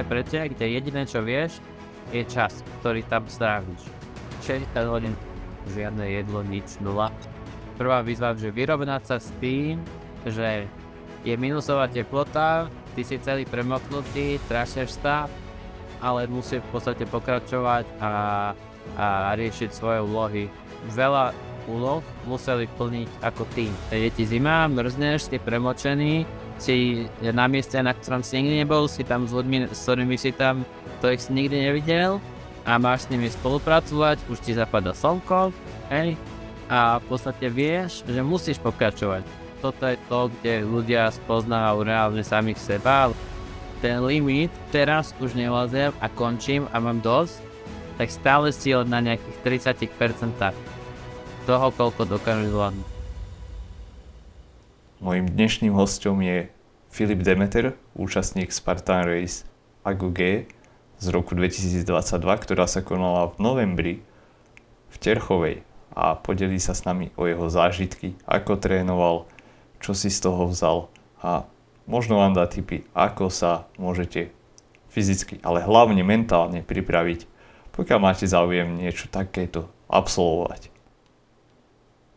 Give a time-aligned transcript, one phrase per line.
[0.00, 1.60] je pre teba, kde jediné čo vieš,
[2.12, 3.82] je čas, ktorý tam stráviš.
[4.44, 5.14] 60 hodín,
[5.70, 7.12] žiadne jedlo, nic, nula.
[7.76, 9.80] Prvá výzva, že vyrovnať sa s tým,
[10.26, 10.66] že
[11.22, 12.66] je minusová teplota,
[12.98, 15.30] ty si celý premoknutý, trašeš sa,
[16.02, 18.10] ale musí v podstate pokračovať a,
[18.98, 19.06] a
[19.38, 20.44] riešiť svoje úlohy.
[20.90, 21.30] Veľa
[21.70, 23.70] úloh museli plniť ako tým.
[23.94, 26.26] Je ti zima, mrzneš, si premočený,
[26.62, 30.30] si na mieste, na ktorom si nikdy nebol, si tam s ľuďmi, s ktorými si
[30.30, 30.62] tam,
[31.02, 32.22] ktorých si nikdy nevidel
[32.62, 35.50] a máš s nimi spolupracovať, už ti zapadá slnko,
[35.90, 36.14] hej,
[36.70, 39.26] a v podstate vieš, že musíš pokračovať.
[39.58, 43.10] Toto je to, kde ľudia spoznávajú reálne samých seba.
[43.82, 47.42] Ten limit teraz už nevlázem a končím a mám dosť,
[47.98, 50.54] tak stále si len na nejakých 30%
[51.46, 52.91] toho, koľko dokážu zvládnuť.
[55.02, 56.46] Mojím dnešným hostom je
[56.86, 59.42] Filip Demeter, účastník Spartan Race
[59.82, 60.46] AGG
[61.02, 63.94] z roku 2022, ktorá sa konala v novembri
[64.94, 69.26] v Terchovej a podelí sa s nami o jeho zážitky, ako trénoval,
[69.82, 70.86] čo si z toho vzal
[71.18, 71.50] a
[71.90, 74.30] možno vám dá tipy, ako sa môžete
[74.94, 77.26] fyzicky, ale hlavne mentálne pripraviť,
[77.74, 80.71] pokiaľ máte záujem niečo takéto absolvovať.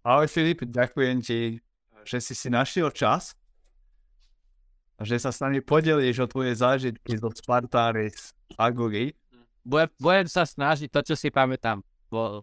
[0.00, 1.60] Ahoj Filip, ďakujem ti,
[2.08, 3.36] že si si našiel čas
[4.96, 9.12] a že sa s nami podelíš o tvoje zážitky zo Spartaris Agogy.
[9.68, 11.84] Budem, budem sa snažiť to, čo si pamätám.
[12.08, 12.40] Bo...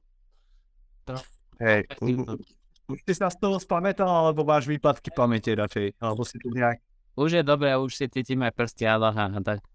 [1.10, 1.18] To...
[1.58, 1.90] Hej,
[2.86, 5.98] už si sa z toho spamätal, alebo máš výpadky pamäte radšej?
[5.98, 6.78] Alebo si tu nejak...
[7.18, 9.02] Už je dobré, už si cítim aj prsty a
[9.42, 9.66] tak.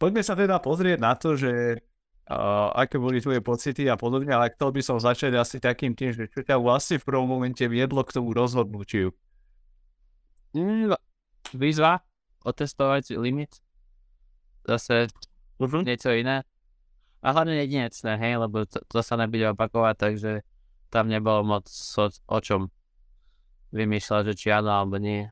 [0.00, 1.78] Poďme sa teda pozrieť na to, že
[2.30, 6.14] uh, aké boli tvoje pocity a podobne, ale chcel by som začať asi takým tým,
[6.14, 9.10] že čo ťa vlastne v prvom momente viedlo k tomu rozhodnutiu?
[10.54, 10.94] Mm,
[11.54, 12.06] výzva,
[12.46, 13.58] otestovať limit,
[14.62, 15.10] zase
[15.58, 15.82] uh-huh.
[15.82, 16.46] niečo iné.
[17.20, 20.32] A hlavne jedinečné, hej, lebo to, to sa nebude opakovať, takže
[20.88, 22.72] tam nebolo moc o, o čom
[23.76, 25.28] vymýšľať, že či áno alebo nie.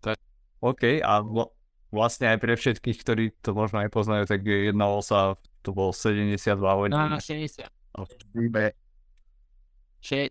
[0.00, 0.16] Tak.
[0.62, 1.18] OK, a
[1.88, 6.60] vlastne aj pre všetkých, ktorí to možno aj poznajú, tak jednalo sa, to bolo 72
[6.60, 6.96] hodín.
[6.96, 7.64] No, no 60.
[7.96, 8.04] No,
[10.00, 10.30] 60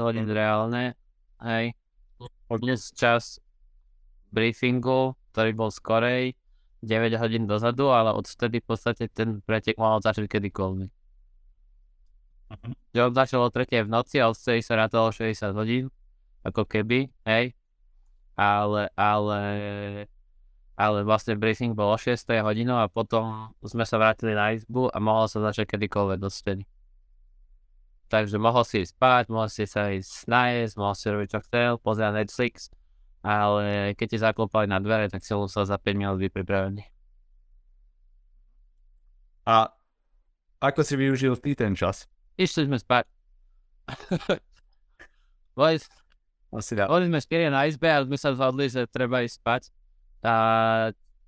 [0.00, 0.94] hodín reálne,
[1.42, 1.74] hej.
[2.48, 3.42] Dnes čas
[4.30, 6.38] briefingu, ktorý bol skorej,
[6.84, 10.90] 9 hodín dozadu, ale odvtedy v podstate ten pretek mal začať kedykoľvek.
[12.54, 12.72] Uh-huh.
[12.92, 15.90] Že on začal o 3 v noci a odvtedy sa rátalo 60 hodín,
[16.46, 17.56] ako keby, hej.
[18.34, 19.40] Ale, ale
[20.74, 24.98] ale vlastne briefing bol o 6 hodinu a potom sme sa vrátili na izbu a
[24.98, 26.64] mohol sa začať kedykoľvek do stedy.
[28.10, 31.70] Takže mohol si ísť spať, mohol si sa ísť najesť, mohol si robiť čo chcel,
[31.78, 32.74] pozerať Netflix,
[33.22, 36.82] ale keď ti zaklopali na dvere, tak si musel za 5 minút byť pripravený.
[39.46, 39.70] A
[40.58, 42.10] ako si využil ty ten čas?
[42.34, 43.06] Išli sme spať.
[45.58, 45.78] boli,
[46.50, 49.62] boli sme 4 na izbe a sme sa zhodli, že treba ísť spať
[50.24, 50.34] a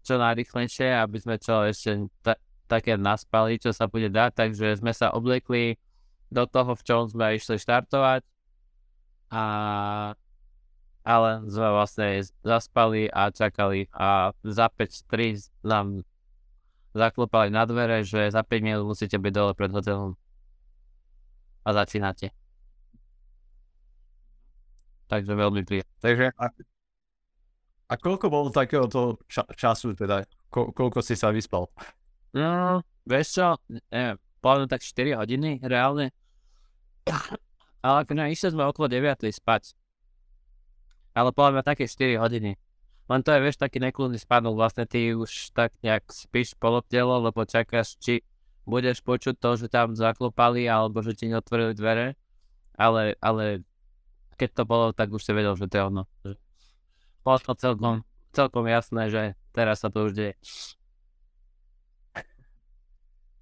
[0.01, 4.91] čo najrychlejšie, aby sme čo ešte ta, také naspali, čo sa bude dať, takže sme
[4.97, 5.77] sa obliekli
[6.33, 8.25] do toho, v čom sme išli štartovať
[9.31, 9.43] a
[11.07, 16.03] ale sme vlastne zaspali a čakali a za 5-3 nám
[16.99, 20.19] zaklopali na dvere, že za 5 minút musíte byť dole pred hotelom
[21.63, 22.35] a začínate.
[25.07, 25.95] Takže veľmi príjemné.
[26.03, 26.35] Takže
[27.87, 30.27] a koľko bolo takéhoto ča- času, teda?
[30.51, 31.71] Ko- koľko si sa vyspal?
[32.35, 34.19] No, vieš čo, neviem,
[34.67, 36.11] tak 4 hodiny, reálne.
[37.87, 39.79] Ale ne, išli sme okolo 9 spať.
[41.15, 42.59] Ale poviem také 4 hodiny.
[43.07, 47.47] Len to je, vieš, taký nekludný spánok, vlastne ty už tak nejak spíš polotelo, lebo
[47.47, 48.27] čakáš, či
[48.67, 52.19] budeš počuť to, že tam zaklopali, alebo že ti neotvorili dvere.
[52.75, 53.63] Ale, ale
[54.35, 56.03] keď to bolo, tak už si vedel, že to je ono
[57.27, 57.95] bolo celkom,
[58.31, 60.35] celkom jasné, že teraz sa to už deje.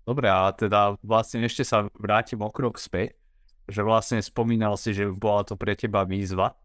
[0.04, 3.16] Dobre, a teda vlastne ešte sa vrátim o krok späť,
[3.64, 6.56] že vlastne spomínal si, že bola to pre teba výzva.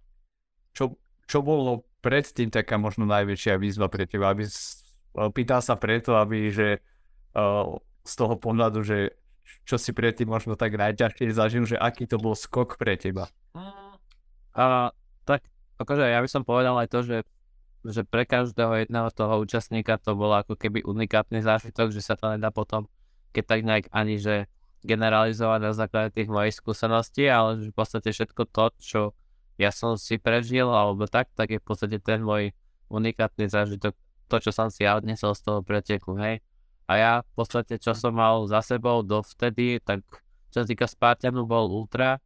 [0.76, 4.84] Čo, čo bolo predtým taká možno najväčšia výzva pre teba, aby s-
[5.32, 6.84] pýtal sa preto, aby že
[7.36, 9.16] uh, z toho pohľadu, že
[9.64, 13.32] čo si predtým možno tak najťažšie zažil, že aký to bol skok pre teba.
[13.56, 14.99] A, tak
[15.80, 17.18] akože ja by som povedal aj to, že,
[17.88, 22.36] že pre každého jedného toho účastníka to bolo ako keby unikátny zážitok, že sa to
[22.36, 22.92] nedá potom,
[23.32, 24.52] keď tak nejak ani že
[24.84, 29.02] generalizovať na základe tých mojich skúseností, ale že v podstate všetko to, čo
[29.60, 32.56] ja som si prežil alebo tak, tak je v podstate ten môj
[32.88, 33.92] unikátny zážitok,
[34.32, 36.40] to, čo som si ja odnesol z toho preteku, hej.
[36.90, 40.02] A ja v podstate, čo som mal za sebou dovtedy, tak
[40.50, 42.18] čo sa týka Spartanu bol Ultra,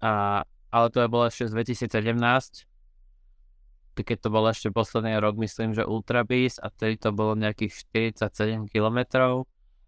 [0.00, 1.52] a, ale to je bolo ešte z
[1.90, 2.70] 2017,
[4.00, 7.84] keď to bol ešte posledný rok, myslím, že Ultra Beast a vtedy to bolo nejakých
[8.22, 8.98] 47 km,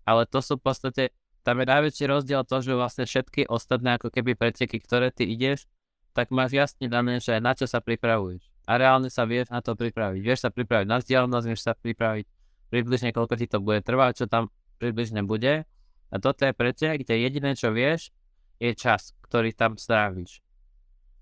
[0.04, 4.12] ale to sú v podstate, tam je najväčší rozdiel to, že vlastne všetky ostatné ako
[4.12, 5.64] keby preteky, ktoré ty ideš,
[6.12, 8.52] tak máš jasne dané, že na čo sa pripravuješ.
[8.68, 10.20] A reálne sa vieš na to pripraviť.
[10.22, 12.26] Vieš sa pripraviť na vzdialenosť, vieš sa pripraviť
[12.72, 14.48] približne koľko ti to bude trvať, čo tam
[14.80, 15.68] približne bude.
[16.08, 18.08] A toto je pretek, kde jediné, čo vieš,
[18.56, 20.40] je čas, ktorý tam stráviš.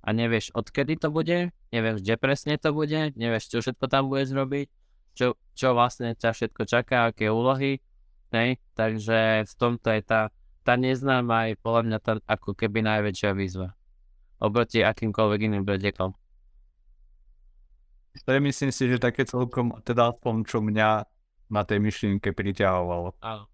[0.00, 4.32] A nevieš, odkedy to bude, nevieš, kde presne to bude, nevieš, čo všetko tam budeš
[4.32, 4.66] robiť,
[5.12, 7.84] čo, čo vlastne ťa všetko čaká, aké úlohy,
[8.32, 8.56] hej?
[8.72, 10.32] takže v tomto je tá,
[10.64, 13.76] tá neznáma je podľa mňa tá ako keby najväčšia výzva
[14.40, 16.16] oproti akýmkoľvek iným pretekom.
[18.26, 20.88] Myslím si, že také celkom, teda aspoň čo mňa
[21.52, 23.14] na tej myšlienke priťahovalo.
[23.22, 23.46] Áno.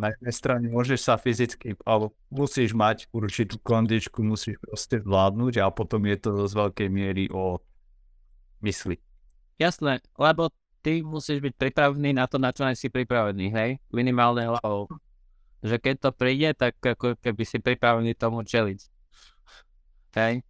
[0.00, 5.68] Na jednej strane môžeš sa fyzicky, alebo musíš mať určitú kondičku, musíš proste zvládnuť a
[5.68, 7.60] potom je to z veľkej miery o
[8.64, 8.96] mysli.
[9.60, 10.48] Jasné, lebo
[10.80, 13.70] ty musíš byť pripravený na to, na čo si pripravený, hej?
[13.92, 14.88] Minimálne hlavou.
[15.60, 18.80] Že keď to príde, tak ako keby si pripravený tomu čeliť.
[20.16, 20.40] Hej?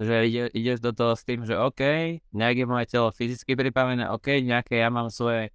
[0.00, 1.82] Že ide, ideš do toho s tým, že OK,
[2.32, 5.52] nejak je moje telo fyzicky pripravené, OK, nejaké ja mám svoje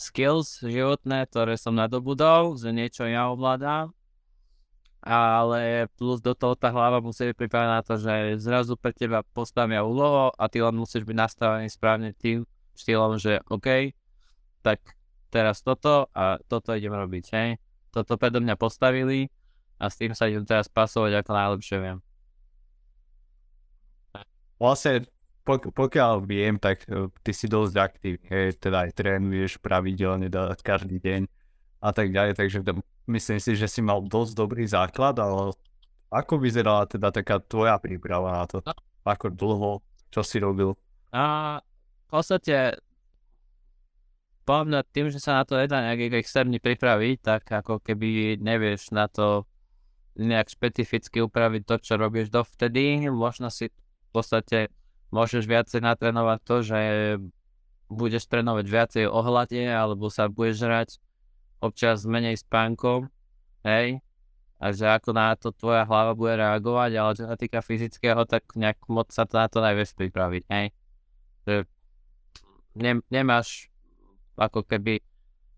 [0.00, 3.92] skills životné, ktoré som nadobudol, že niečo ja ovládam,
[5.00, 9.24] ale plus do toho tá hlava musí byť pripravená na to, že zrazu pre teba
[9.32, 12.44] postavia úlohu a ty len musíš byť nastavený správne tým
[12.76, 13.92] štýlom, že OK,
[14.60, 14.80] tak
[15.32, 17.56] teraz toto a toto idem robiť, hej.
[17.92, 19.28] Toto predo mňa postavili
[19.80, 21.98] a s tým sa idem teraz pasovať ako najlepšie viem.
[24.60, 25.08] Vlastne,
[25.50, 30.54] pok- pokiaľ viem, tak uh, ty si dosť aktívny, hej, teda aj trénuješ pravidelne da-
[30.54, 31.26] každý deň
[31.82, 32.62] a tak ďalej, takže
[33.10, 35.50] myslím si, že si mal dosť dobrý základ, ale
[36.10, 38.62] ako vyzerala teda taká tvoja príprava na to?
[38.62, 38.74] No.
[39.02, 39.82] Ako dlho?
[40.10, 40.74] Čo si robil?
[41.10, 42.78] A v podstate
[44.42, 49.06] podľa tým, že sa na to nedá nejak externe pripraviť, tak ako keby nevieš na
[49.06, 49.46] to
[50.18, 54.74] nejak špecificky upraviť to, čo robíš dovtedy, možno si v podstate
[55.10, 56.80] môžeš viacej natrénovať to, že
[57.90, 60.88] budeš trénovať viacej o hlade, alebo sa budeš žrať
[61.58, 63.10] občas menej spánkom,
[63.66, 64.00] hej,
[64.60, 68.46] a že ako na to tvoja hlava bude reagovať, ale čo sa týka fyzického, tak
[68.54, 70.66] nejak moc sa to na to nevieš pripraviť, hej.
[71.44, 71.54] Že
[72.78, 73.68] ne, nemáš
[74.38, 75.04] ako keby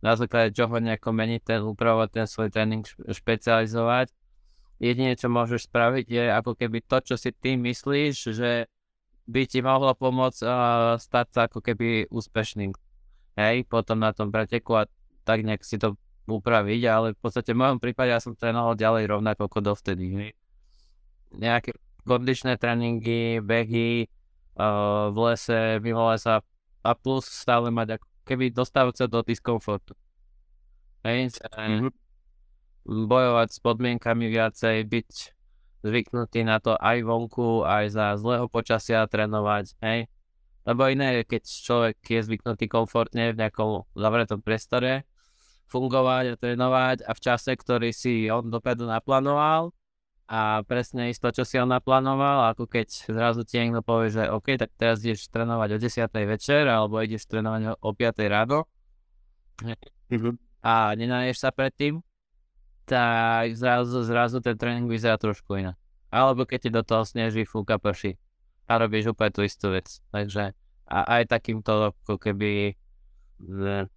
[0.02, 4.10] na základe čoho nejako meniť ten, upravovať ten svoj tréning špecializovať.
[4.82, 8.66] Jedine, čo môžeš spraviť, je ako keby to, čo si ty myslíš, že
[9.33, 12.77] by ti mohlo pomôcť uh, stať sa ako keby úspešným.
[13.41, 14.85] Hej, potom na tom preteku a
[15.25, 15.97] tak nejak si to
[16.29, 20.05] upraviť, ale v podstate v mojom prípade ja som trénoval ďalej rovnako ako dovtedy.
[20.12, 20.31] Hej.
[21.33, 21.73] Nejaké
[22.05, 24.12] kondičné tréningy, behy,
[24.61, 26.45] uh, v lese, mimo lesa
[26.83, 29.97] a plus stále mať ako keby dostávať sa do diskomfortu.
[31.03, 31.91] Hej, mm-hmm.
[32.87, 35.11] bojovať s podmienkami viacej, byť
[35.83, 40.11] zvyknutý na to aj vonku, aj za zlého počasia trénovať, hej.
[40.62, 45.03] Lebo iné je, keď človek je zvyknutý komfortne v nejakom zavretom priestore,
[45.67, 49.73] fungovať a trénovať a v čase, ktorý si on dopredu naplánoval
[50.29, 54.55] a presne isto, čo si on naplánoval, ako keď zrazu ti niekto povie, že OK,
[54.61, 56.09] tak teraz ideš trénovať o 10.
[56.29, 58.29] večer alebo ideš trénovať o 5.
[58.31, 58.69] ráno
[60.12, 60.39] Mhm.
[60.62, 62.05] a nenaješ sa predtým,
[62.92, 65.80] tak zrazu, zrazu ten tréning vyzerá trošku inak.
[66.12, 68.20] Alebo keď ti do toho sneží, fúka, prší
[68.68, 69.88] a robíš úplne tú istú vec.
[70.12, 70.52] Takže
[70.92, 72.76] a aj takýmto ako keby
[73.49, 73.88] ne,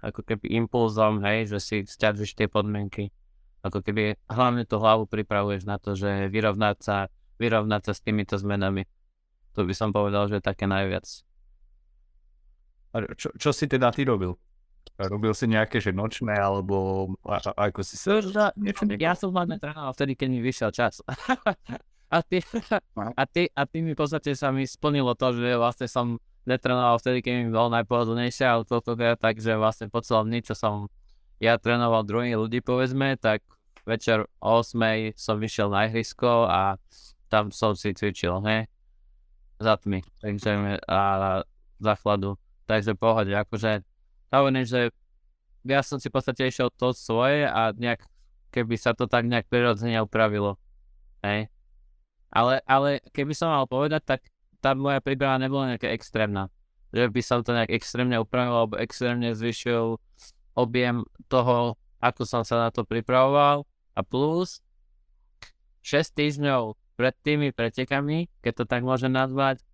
[0.00, 3.10] ako keby impulzom, hej, že si stiažíš tie podmienky.
[3.66, 6.96] Ako keby hlavne tú hlavu pripravuješ na to, že vyrovnať sa,
[7.36, 8.86] vyrovnať sa s týmito zmenami.
[9.58, 11.04] To by som povedal, že také najviac.
[12.94, 14.38] A čo, čo si teda ty robil?
[15.08, 18.20] Robil si nejaké, že nočné, alebo a, a, ako si sa...
[19.00, 21.00] Ja som hlavne trénoval vtedy, keď mi vyšiel čas.
[22.10, 22.42] A ty,
[23.14, 26.98] a, ty, a ty mi v podstate sa mi splnilo to, že vlastne som netrenoval
[26.98, 30.58] vtedy, keď mi bolo najpohodlnejšie, ale toto je tak, že vlastne po celom dni, čo
[30.58, 30.90] som
[31.38, 33.46] ja trénoval druhých ľudí, povedzme, tak
[33.86, 36.82] večer o 8 som vyšiel na ihrisko a
[37.30, 38.66] tam som si cvičil, hej,
[39.62, 41.00] za tmy, takže a
[41.78, 42.34] za chladu,
[42.66, 43.86] takže pohode, akože
[44.32, 44.94] hovorím, že
[45.66, 48.06] ja som si v podstate išiel to svoje a nejak,
[48.54, 50.56] keby sa to tak nejak prirodzene upravilo,
[51.20, 51.50] hej,
[52.30, 54.20] ale, ale keby som mal povedať, tak
[54.62, 56.46] tá moja príprava nebola nejaká extrémna.
[56.94, 59.98] Že by som to nejak extrémne upravil alebo extrémne zvyšil
[60.54, 63.66] objem toho, ako som sa na to pripravoval.
[63.98, 64.62] A plus
[65.82, 69.64] 6 týždňov pred tými pretekami, keď to tak môžem nazvať,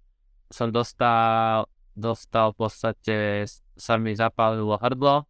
[0.48, 1.66] som dostal,
[1.98, 3.16] dostal v podstate,
[3.76, 5.28] sa mi zapálilo hrdlo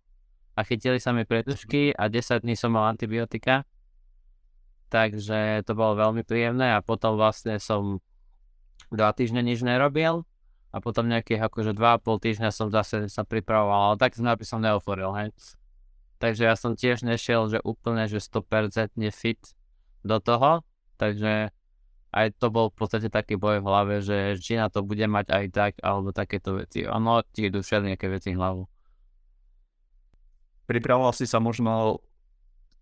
[0.56, 3.66] a chytili sa mi pretušky a 10 dní som mal antibiotika
[4.88, 7.98] takže to bolo veľmi príjemné a potom vlastne som
[8.94, 10.22] dva týždne nič nerobil
[10.70, 14.44] a potom nejakých akože dva a pol týždňa som zase sa pripravoval, ale tak by
[14.46, 15.28] som neoforil, hej.
[16.20, 19.40] Takže ja som tiež nešiel, že úplne, že 100% fit
[20.04, 20.64] do toho,
[20.96, 21.50] takže
[22.12, 25.26] aj to bol v podstate taký boj v hlave, že či na to bude mať
[25.30, 26.86] aj tak, alebo takéto veci.
[26.86, 28.62] Ono ti idú všelijaké veci v hlavu.
[30.66, 32.02] Pripravoval si sa možno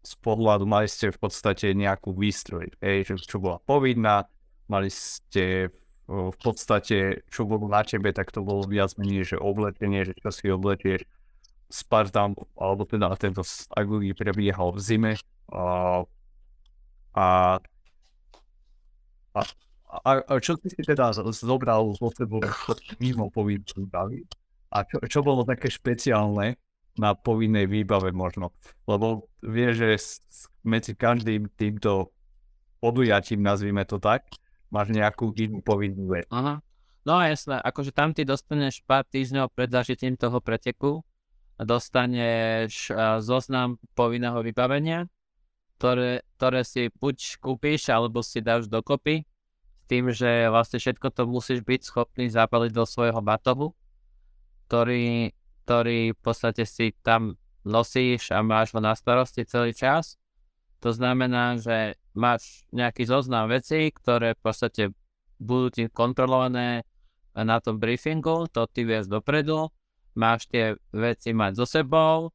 [0.05, 4.29] z pohľadu mali ste v podstate nejakú výstroj, hej, čo, čo bola povinná,
[4.69, 5.73] mali ste
[6.05, 10.29] v podstate, čo bolo na tebe, tak to bolo viac menej, že oblečenie, že čo
[10.29, 11.09] si obletieš.
[11.73, 13.41] Spartan, alebo teda tento
[13.73, 15.13] Aguli prebiehal v zime
[15.49, 16.05] a,
[17.17, 17.27] a,
[19.35, 19.41] a,
[20.03, 22.41] a, a čo si teda zobral zo sebou
[23.03, 24.25] mimo povinnej
[24.75, 26.59] a čo, čo bolo také špeciálne,
[26.95, 28.55] na povinnej výbave možno.
[28.87, 29.99] Lebo vie, že
[30.63, 32.15] medzi každým týmto
[32.79, 34.27] podujatím, nazvime to tak,
[34.71, 36.27] máš nejakú inú povinnú vec.
[36.31, 36.63] Aha.
[37.05, 41.05] No jasné, akože tam ty dostaneš pár týždňov pred zažitím toho preteku,
[41.61, 45.05] dostaneš uh, zoznam povinného vybavenia,
[45.79, 51.23] ktoré, ktoré si buď kúpiš, alebo si dáš dokopy, s tým, že vlastne všetko to
[51.29, 53.77] musíš byť schopný zapaliť do svojho batohu,
[54.67, 60.21] ktorý ktorý v podstate si tam nosíš a máš ho na starosti celý čas.
[60.85, 64.83] To znamená, že máš nejaký zoznam vecí, ktoré v podstate
[65.41, 66.85] budú ti kontrolované
[67.33, 69.73] na tom briefingu, to ty vieš dopredu,
[70.13, 72.31] máš tie veci mať so sebou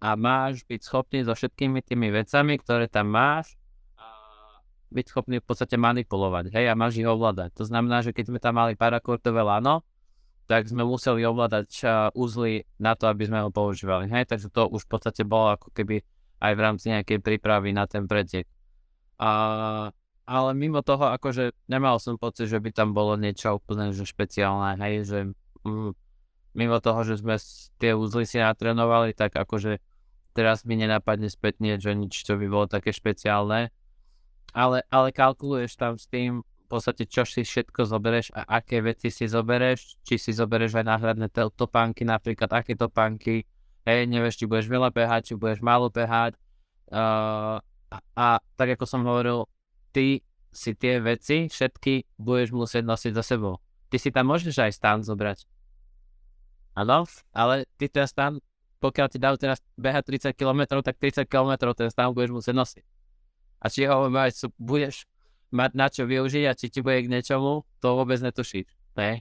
[0.00, 3.60] a máš byť schopný so všetkými tými vecami, ktoré tam máš,
[4.90, 7.54] byť schopný v podstate manipulovať, hej, a máš ich ovládať.
[7.62, 9.86] To znamená, že keď sme tam mali parakortové lano,
[10.50, 11.86] tak sme museli ovládať
[12.18, 14.10] úzly na to, aby sme ho používali.
[14.10, 16.02] Hej, takže to už v podstate bolo ako keby
[16.42, 18.50] aj v rámci nejakej prípravy na ten pretek.
[19.22, 19.30] A,
[20.26, 24.74] ale mimo toho, akože nemal som pocit, že by tam bolo niečo úplne že špeciálne,
[24.82, 25.18] hej, že
[25.62, 25.92] mm,
[26.58, 27.38] mimo toho, že sme
[27.78, 29.78] tie úzly si natrénovali, tak akože
[30.32, 33.70] teraz mi nenapadne spätne, že nič, čo by bolo také špeciálne.
[34.50, 39.26] Ale, ale kalkuluješ tam s tým, podstate čo si všetko zobereš a aké veci si
[39.26, 43.42] zobereš, či si zobereš aj náhradné topánky, napríklad aké topánky,
[43.82, 46.38] hej, nevieš, či budeš veľa behať, či budeš málo behať.
[46.86, 47.58] Uh,
[47.90, 49.50] a, a tak ako som hovoril,
[49.90, 50.22] ty
[50.54, 53.58] si tie veci všetky budeš musieť nosiť za sebou.
[53.90, 55.42] Ty si tam môžeš aj stan zobrať.
[56.78, 57.02] Áno,
[57.34, 58.38] ale ty ten stan,
[58.80, 62.84] pokiaľ ti dajú teraz behať 30 km, tak 30 km ten stan budeš musieť nosiť.
[63.60, 64.08] A či ho
[64.56, 65.04] budeš
[65.52, 68.66] mať na čo využiť a či ti bude k niečomu, to vôbec netušíš.
[68.96, 69.20] Ne?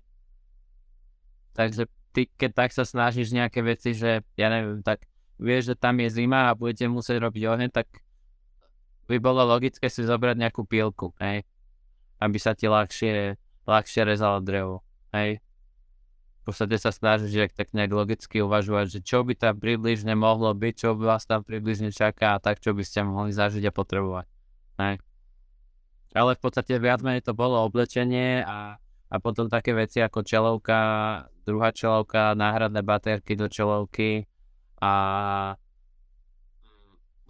[1.58, 5.04] Takže ty, keď tak sa snažíš nejaké veci, že ja neviem, tak
[5.36, 7.88] vieš, že tam je zima a budete musieť robiť oheň, tak
[9.10, 11.44] by bolo logické si zobrať nejakú pílku, hej?
[12.22, 13.36] aby sa ti ľahšie,
[13.66, 14.86] ľahšie rezalo drevo.
[15.12, 15.42] Hej?
[16.50, 20.89] Podstate sa snažíš tak nejak logicky uvažovať, že čo by tam približne mohlo byť, čo
[20.98, 24.25] by vás tam približne čaká a tak, čo by ste mohli zažiť a potrebovať.
[24.82, 24.96] Hej?
[26.13, 30.79] ale v podstate viac menej to bolo oblečenie a, a potom také veci ako čelovka,
[31.46, 34.25] druhá čelovka, náhradné baterky do čelovky
[34.82, 34.94] a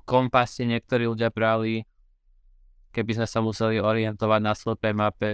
[0.08, 1.84] kompasy niektorí ľudia brali,
[2.96, 5.32] keby sme sa museli orientovať na slepej mape.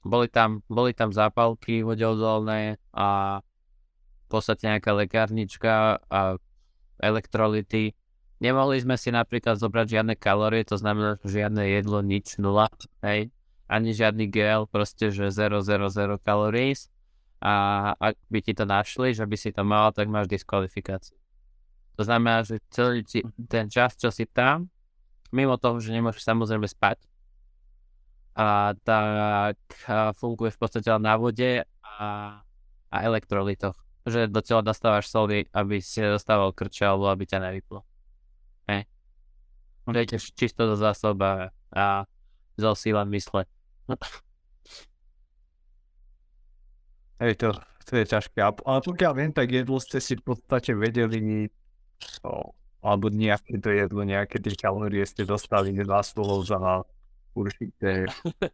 [0.00, 3.40] Boli tam, boli tam zápalky vodeodolné a
[4.24, 6.40] v podstate nejaká lekárnička a
[7.00, 7.92] elektrolity
[8.40, 12.72] Nemohli sme si napríklad zobrať žiadne kalórie, to znamená žiadne jedlo, nič, nula,
[13.04, 13.28] hej.
[13.68, 16.72] Ani žiadny gel, proste, že 0, 0, 0 kalórií.
[17.44, 17.52] A
[18.00, 21.20] ak by ti to našli, že by si to mal, tak máš diskvalifikáciu.
[22.00, 23.04] To znamená, že celý
[23.44, 24.72] ten čas, čo si tam,
[25.36, 26.96] mimo toho, že nemôžeš samozrejme spať,
[28.40, 32.06] a tak a funguje v podstate na vode a,
[32.88, 33.76] a elektrolitoch.
[34.08, 37.84] Že do tela dostávaš soli, aby si dostával krče alebo aby ťa nevyplo.
[38.64, 38.88] Hej.
[39.84, 42.08] To je tiež čisto do zásoba a
[42.56, 43.44] zo síla mysle.
[47.20, 47.52] Hej, to,
[47.84, 48.40] to je ťažké.
[48.40, 51.52] Ale pokiaľ viem, tak jedlo ste si v podstate vedeli,
[52.24, 56.56] o, alebo nejaké to jedlo, nejaké tie kalórie ste dostali za stolov za
[57.34, 58.06] určité...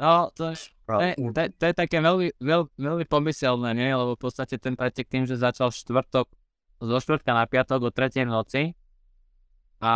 [0.00, 0.56] No, to,
[0.88, 3.92] to, je, to, to je také veľmi, veľ, veľmi pomyselné, nie?
[3.92, 6.24] Lebo v podstate ten pretek tým, že začal štvrtok,
[6.80, 8.24] zo štvrtka na piatok o 3.
[8.24, 8.72] noci
[9.84, 9.94] a,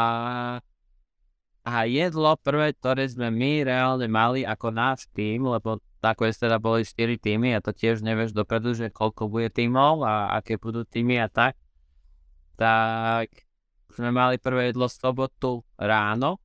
[1.65, 6.85] a jedlo prvé, ktoré sme my reálne mali ako náš tým, lebo nakoniec teda boli
[6.85, 11.17] 4 týmy a to tiež nevieš dopredu, že koľko bude týmov a aké budú týmy
[11.17, 11.57] a tak,
[12.61, 13.33] tak
[13.89, 16.44] sme mali prvé jedlo sobotu ráno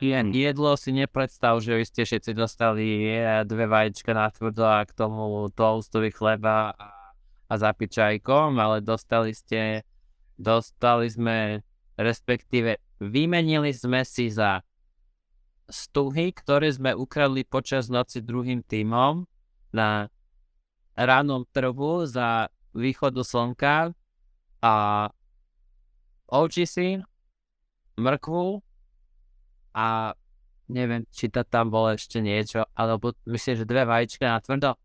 [0.00, 3.12] jen jedlo si nepredstav, že vy ste všetci dostali
[3.44, 6.88] dve vajíčka na tvrdo a k tomu toastový chleba a,
[7.46, 9.84] a zapiť čajkom, ale dostali ste,
[10.40, 11.60] dostali sme,
[12.00, 14.64] respektíve vymenili sme si za
[15.70, 19.24] stuhy, ktoré sme ukradli počas noci druhým týmom
[19.70, 20.10] na
[20.98, 23.94] ránom trhu za východu slnka
[24.60, 24.74] a
[26.28, 26.88] ovči si,
[28.00, 28.69] mrkvu
[29.80, 30.12] a
[30.68, 34.76] neviem, či to tam bolo ešte niečo, alebo myslím, že dve vajíčka na tvrdo.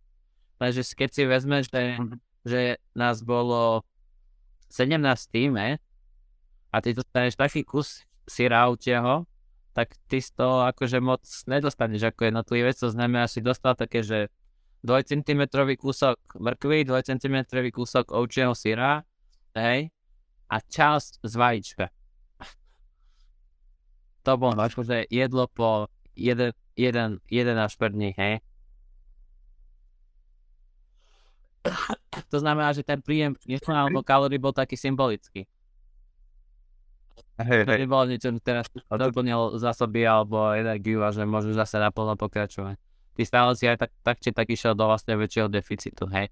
[0.64, 2.18] Lenže keď si vezmeš, že, mm-hmm.
[2.48, 2.60] že
[2.96, 3.84] nás bolo
[4.72, 5.84] 17 týme
[6.72, 9.28] a ty dostaneš taký kus syra autieho,
[9.76, 14.32] tak ty z toho akože moc nedostaneš ako jednotlivec, to znamená, si dostal také, že
[14.88, 17.36] 2 cm kúsok mrkvy, 2 cm
[17.76, 19.04] kúsok ovčieho syra,
[19.60, 19.92] hej,
[20.48, 21.86] a časť z vajíčka
[24.26, 25.86] to bolo akože jedlo po
[26.18, 28.42] jeden, jeden, jeden až 5 dní, hej.
[32.34, 33.38] To znamená, že ten príjem
[33.70, 35.46] alebo kalórií bol taký symbolický.
[37.36, 37.78] Hej, hej.
[37.84, 42.80] Nebolo niečo, teraz doplnil zásoby alebo energiu a že môžu zase naplno pokračovať.
[43.16, 46.32] Ty stále si aj tak, tak či tak išiel do vlastne väčšieho deficitu, hej.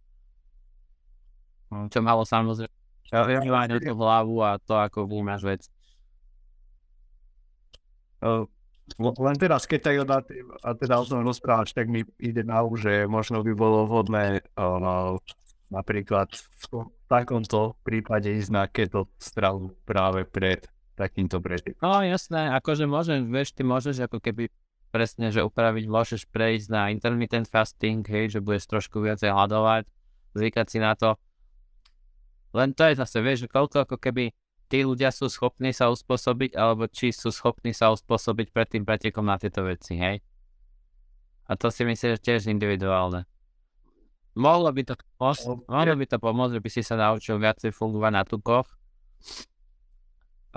[1.71, 1.89] No.
[1.89, 5.61] Čo malo samozrejme ja, ja, ja, hlavu a to, ako vnímaš vec.
[8.99, 9.95] Len teraz, keď tak
[10.63, 15.15] a teda o tom rozprávaš, tak mi ide na že možno by bolo vhodné uh,
[15.71, 21.81] napríklad v takomto prípade ísť na keto stravu práve pred takýmto pretekom.
[21.81, 24.53] No jasné, akože môžem, vieš, ty môžeš ako keby
[24.93, 29.89] presne, že upraviť, môžeš prejsť na intermittent fasting, hej, že budeš trošku viacej hľadovať,
[30.37, 31.17] zvykať si na to.
[32.53, 34.29] Len to je zase, vieš, koľko ako keby
[34.73, 39.21] tí ľudia sú schopní sa uspôsobiť, alebo či sú schopní sa uspôsobiť pred tým pretekom
[39.21, 40.17] na tieto veci, hej?
[41.45, 43.29] A to si myslím, že tiež individuálne.
[44.33, 44.97] Mohlo by to
[45.69, 48.65] mohlo by to pomôcť, že by si sa naučil viacej fungovať na tukoch,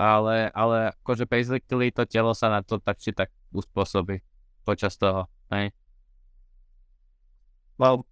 [0.01, 4.25] ale, ale akože basically to telo sa na to tak či tak uspôsobí
[4.65, 5.69] počas toho, hej?
[7.77, 8.09] Well,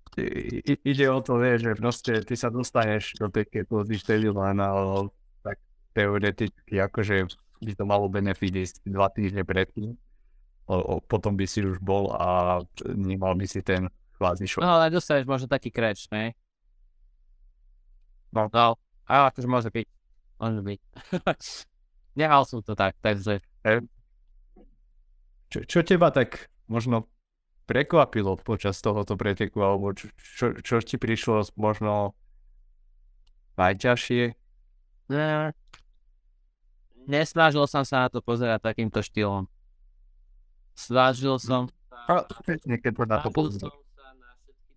[0.85, 3.97] ide o to, vieš, že proste ty sa dostaneš do tej ketózy
[4.29, 5.09] len, ale
[5.95, 7.31] teoreticky akože
[7.63, 9.95] by to malo benefit ísť dva týždne predtým.
[10.67, 12.60] O, o, potom by si už bol a
[12.91, 13.88] nemal by si ten
[14.19, 14.62] kvázi šok.
[14.65, 16.36] No ale dostaneš možno taký kreč, ne?
[18.36, 18.51] No.
[18.51, 18.75] No,
[19.08, 19.88] ale akože môže byť.
[20.41, 20.79] Môže byť.
[22.19, 23.39] Nehal som to tak, takže...
[25.53, 27.08] Čo, čo teba tak možno
[27.69, 32.17] prekvapilo počas tohoto preteku, alebo čo, čo, čo ti prišlo možno
[33.58, 34.23] najťažšie?
[35.13, 35.53] Ne,
[37.05, 39.49] nesnažil som sa na to pozerať takýmto štýlom.
[40.75, 42.27] Snažil som sa,
[43.07, 43.85] na to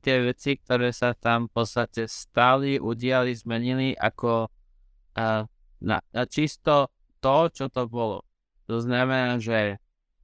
[0.03, 5.43] tie veci, ktoré sa tam v podstate stali, udiali, zmenili ako uh,
[5.83, 6.89] na, na čisto
[7.19, 8.23] to, čo to bolo.
[8.71, 9.77] To znamená, že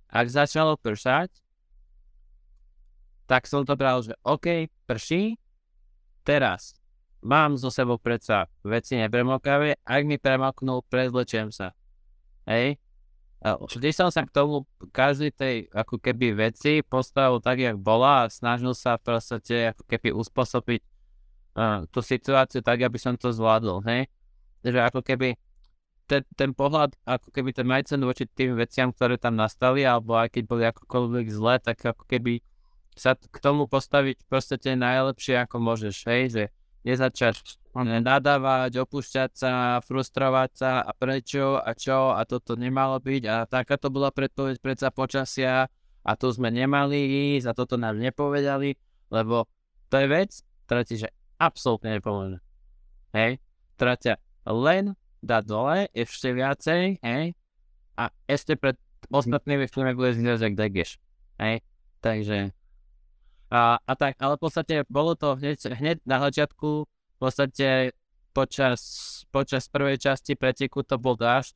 [0.08, 1.28] ak začalo pršať,
[3.28, 5.40] tak som to bral, že OK, prší,
[6.22, 6.76] teraz
[7.24, 11.72] mám zo sebou predsa veci nepremokavé, ak mi premaknú, prezlečiem sa.
[12.44, 12.78] Hej.
[13.44, 18.24] A vždy som sa k tomu každej tej ako keby veci postavil tak, jak bola
[18.24, 23.28] a snažil sa v podstate ako keby uspôsobiť uh, tú situáciu tak, aby som to
[23.28, 24.08] zvládol, hej.
[24.64, 25.36] Že ako keby
[26.08, 30.36] ten, ten pohľad, ako keby ten majcen voči tým veciam, ktoré tam nastali, alebo aj
[30.36, 32.40] keď boli akokoľvek zlé, tak ako keby
[32.94, 36.44] sa k tomu postaviť v najlepšie ako môžeš, hej, že
[36.86, 43.36] nezačať nadávať, opúšťať sa, frustrovať sa a prečo a čo a toto nemalo byť a
[43.50, 45.66] takáto bola predpoveď predsa počasia
[46.06, 48.78] a tu sme nemali ísť a toto nám nepovedali,
[49.10, 49.50] lebo
[49.90, 50.30] to je vec,
[50.70, 51.10] ktorá ti že
[51.42, 52.38] absolútne nepomôže.
[53.10, 53.42] Hej,
[53.74, 54.14] ktorá ťa
[54.46, 57.34] len dá dole ešte viacej, hej,
[57.98, 58.78] a ešte pred
[59.10, 60.90] ostatnými filmami bude znať, že kde ideš.
[61.42, 61.66] Hej,
[61.98, 62.54] takže
[63.54, 67.94] a, a tak, ale v podstate bolo to hneď, hneď na začiatku, v podstate
[68.34, 68.80] počas,
[69.30, 71.54] počas prvej časti preteku to bol dážď,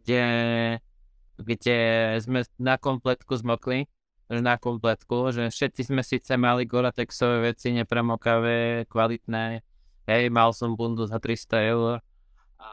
[0.00, 0.24] kde,
[1.36, 1.78] kde
[2.24, 3.84] sme na kompletku zmokli,
[4.28, 9.64] na kompletku, že všetci sme síce mali Goratexové veci, nepremokavé, kvalitné,
[10.08, 12.00] hej, mal som bundu za 300 eur
[12.60, 12.68] a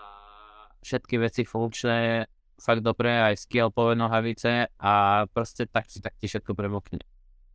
[0.84, 2.28] všetky veci funkčné,
[2.60, 7.04] fakt dobré, aj skialpové nohavice a proste tak si tak ti všetko premokne.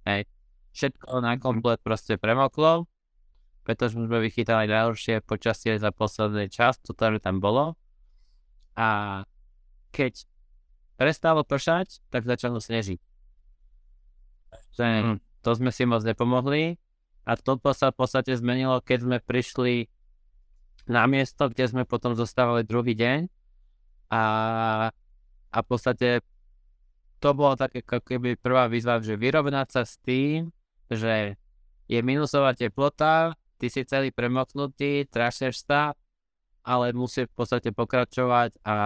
[0.05, 0.29] Hej.
[0.71, 2.90] Všetko na komplet proste premoklo
[3.63, 7.77] pretože sme vychytali najhoršie počasie za posledný čas, to ktoré tam bolo.
[8.75, 9.23] A
[9.93, 10.25] keď
[10.97, 13.01] prestalo pršať, tak začalo snežiť.
[14.81, 15.21] Hmm.
[15.45, 16.81] To sme si moc nepomohli
[17.25, 19.89] a to sa v podstate zmenilo, keď sme prišli
[20.89, 23.29] na miesto, kde sme potom zostávali druhý deň
[24.11, 24.25] a,
[25.53, 26.25] a v podstate
[27.21, 30.49] to bolo také keby prvá výzva, že vyrovnať sa s tým,
[30.89, 31.37] že
[31.87, 35.93] je minusová teplota, ty si celý premoknutý, trašeš sa,
[36.65, 38.79] ale musí v podstate pokračovať a,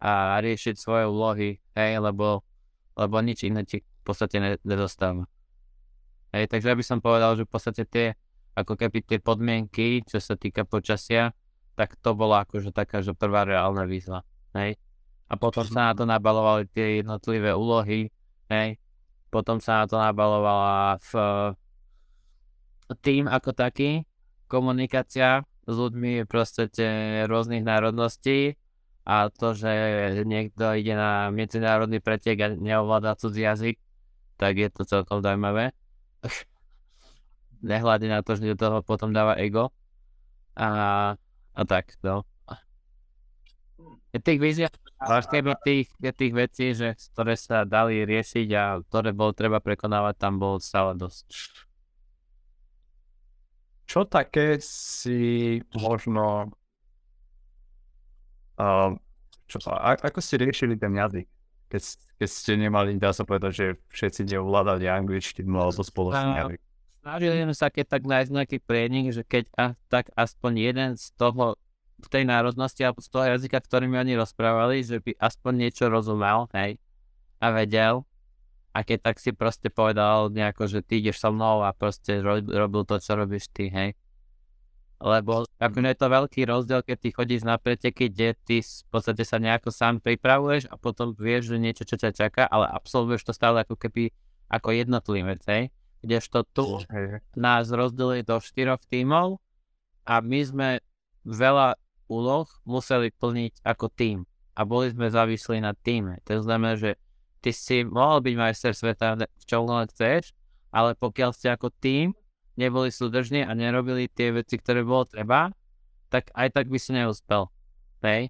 [0.00, 0.10] a
[0.40, 2.40] riešiť svoje úlohy, hej, lebo,
[2.96, 5.28] lebo nič iné ti v podstate nedostáva.
[6.32, 8.06] Hej, takže ja by som povedal, že v podstate tie,
[8.56, 11.36] ako keby tie podmienky, čo sa týka počasia,
[11.76, 14.24] tak to bola akože taká, že prvá reálna výzva,
[14.56, 14.80] hej.
[15.30, 18.10] A potom sa na to nabalovali tie jednotlivé úlohy,
[18.48, 18.80] hej.
[19.30, 21.10] Potom sa na to nabalovala v,
[22.98, 24.02] tým ako taký,
[24.50, 26.66] komunikácia s ľuďmi proste
[27.30, 28.58] rôznych národností
[29.06, 29.70] a to, že
[30.26, 33.78] niekto ide na medzinárodný pretek a neovláda cudzí jazyk,
[34.34, 35.70] tak je to celkom zaujímavé.
[37.62, 39.70] Nehľadí na to, že do toho potom dáva ego.
[40.58, 40.68] A,
[41.54, 42.26] a tak, no.
[44.10, 44.74] Tých víziev,
[45.62, 50.58] tých, tých vecí, že, ktoré sa dali riešiť a ktoré bolo treba prekonávať, tam bolo
[50.58, 51.69] stále dosť
[53.90, 56.54] čo také si možno...
[58.54, 58.94] Uh,
[59.50, 61.26] čo, a, ako ste riešili ten jazyk?
[61.66, 61.82] Keď,
[62.22, 66.60] keď ste nemali, dá sa povedať, že všetci neovládali angličtinu alebo spoločný jazyk.
[67.02, 71.10] Snažili sme sa keď tak nájsť nejaký tréning, že keď a, tak aspoň jeden z
[71.18, 71.58] toho
[72.00, 76.46] v tej národnosti alebo z toho jazyka, ktorými oni rozprávali, že by aspoň niečo rozumel,
[76.54, 76.78] hej,
[77.42, 78.06] a vedel,
[78.70, 82.86] a keď tak si proste povedal nejako, že ty ideš so mnou a proste robil
[82.86, 83.98] to, čo robíš ty, hej.
[85.00, 89.24] Lebo ako je to veľký rozdiel, keď ty chodíš na preteky, kde ty v podstate
[89.24, 93.32] sa nejako sám pripravuješ a potom vieš, že niečo, čo ťa čaká, ale absolvuješ to
[93.32, 94.12] stále ako keby
[94.52, 95.72] ako jednotlivec, hej.
[96.00, 96.80] Kdežto tu
[97.36, 99.40] nás rozdelili do štyroch tímov
[100.04, 100.68] a my sme
[101.28, 101.76] veľa
[102.08, 104.24] úloh museli plniť ako tým
[104.56, 106.20] a boli sme závislí na týme.
[106.28, 107.00] To znamená, že
[107.40, 110.36] ty si mohol byť majster sveta v čom len chceš,
[110.70, 112.14] ale pokiaľ ste ako tým
[112.60, 115.48] neboli súdržní a nerobili tie veci, ktoré bolo treba,
[116.12, 117.48] tak aj tak by si neúspel.
[118.04, 118.28] Hej?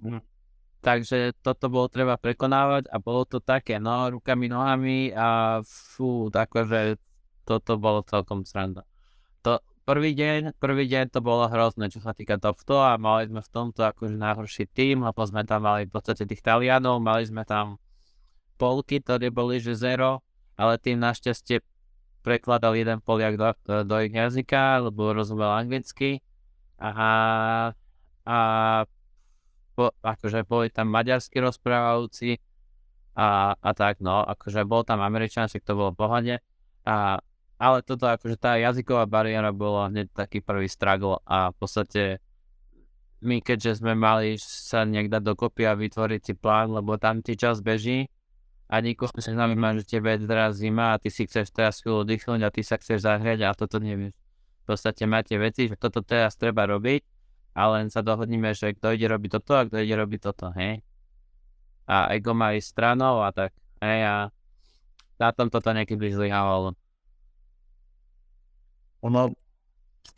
[0.00, 0.24] Mm.
[0.78, 6.96] Takže toto bolo treba prekonávať a bolo to také, no, rukami, nohami a fú, akože
[7.42, 8.86] toto bolo celkom sranda.
[9.42, 13.42] To, prvý deň, prvý deň to bolo hrozné, čo sa týka tohto a mali sme
[13.42, 17.42] v tomto akože najhorší tým, lebo sme tam mali v podstate tých Talianov, mali sme
[17.42, 17.82] tam
[18.58, 20.26] polky, ktoré boli že zero,
[20.58, 21.62] ale tým našťastie
[22.26, 23.54] prekladal jeden Poliak do,
[23.86, 26.20] do ich jazyka, lebo rozumel anglicky.
[26.82, 27.72] A,
[28.26, 28.38] a
[29.78, 32.42] po, akože boli tam maďarsky rozprávajúci
[33.14, 36.34] a, a tak no, akože bol tam Američan, však to bolo v pohode.
[36.82, 37.22] A
[37.58, 42.02] ale toto akože tá jazyková bariéra bola hneď taký prvý struggle a v podstate
[43.18, 47.58] my keďže sme mali sa niekde dokopy a vytvoriť si plán, lebo tam ti čas
[47.58, 48.06] beží,
[48.68, 52.04] a nikoho sa nezaujíma, že tebe je teraz zima a ty si chceš teraz chvíľu
[52.04, 54.12] oddychnúť a ty sa chceš zahrieť a toto nevieš.
[54.62, 57.00] V podstate máte veci, že toto teraz treba robiť
[57.56, 60.84] a len sa dohodníme, že kto ide robiť toto a kto ide robiť toto, hej.
[61.88, 64.16] A ego má ísť stranou a tak, hej, a
[65.16, 66.76] na tom toto niekedy zlyhávalo.
[69.00, 69.32] Ono,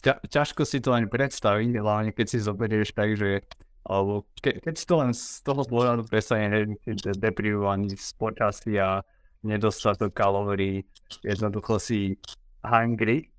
[0.03, 3.47] ťa, ťažko si to ani predstaviť, hlavne keď si zoberieš tak, že
[3.85, 6.77] alebo ke, keď to len z toho pohľadu presane
[7.17, 9.01] deprivovaný z počasia,
[9.41, 10.85] nedostatok kalórií,
[11.25, 12.21] jednoducho si
[12.61, 13.33] hungry,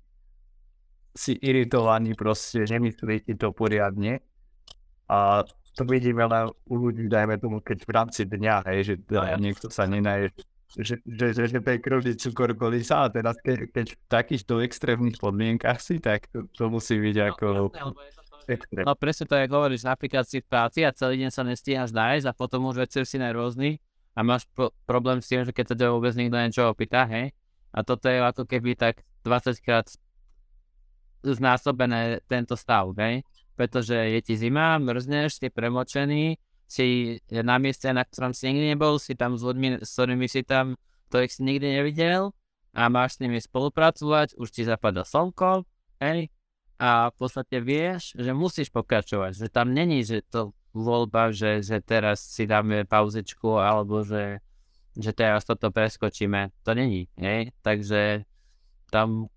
[1.14, 4.18] si iritovaný, proste nemyslí ti to poriadne
[5.06, 9.38] a to vidíme len u ľudí, dajme tomu, keď v rámci dňa, hej, že teda
[9.40, 10.34] niekto sa nenaje
[10.72, 14.64] že, že, že, že to je krvný cukor kolisa a teraz ke, keď v takýchto
[14.64, 17.46] extrémnych podmienkach si, tak to, to musí byť ako...
[17.68, 17.92] extrém.
[18.82, 22.26] No presne to, ako hovoríš, napríklad si v práci a celý deň sa nestíhaš nájsť
[22.26, 23.78] a potom už večer si najrôzny
[24.12, 27.32] a máš pro- problém s tým, že keď sa ťa vôbec nikto niečo opýta, hej,
[27.72, 29.86] a toto je ako keby tak 20 krát
[31.22, 33.24] znásobené tento stav, hej,
[33.54, 38.96] pretože je ti zima, mrzneš, si premočený, si na mieste, na ktorom si nikdy nebol,
[38.96, 40.74] si tam s ľuďmi, s ktorými si tam,
[41.12, 42.32] ktorých si nikdy nevidel
[42.72, 45.68] a máš s nimi spolupracovať, už ti zapadá slnko,
[46.00, 46.32] hej,
[46.82, 51.78] a v podstate vieš, že musíš pokračovať, že tam není, že to voľba, že, že
[51.78, 54.42] teraz si dáme pauzičku alebo že,
[54.98, 56.50] že teraz toto preskočíme.
[56.66, 57.54] To není, hej?
[57.62, 58.26] Takže
[58.90, 59.30] tam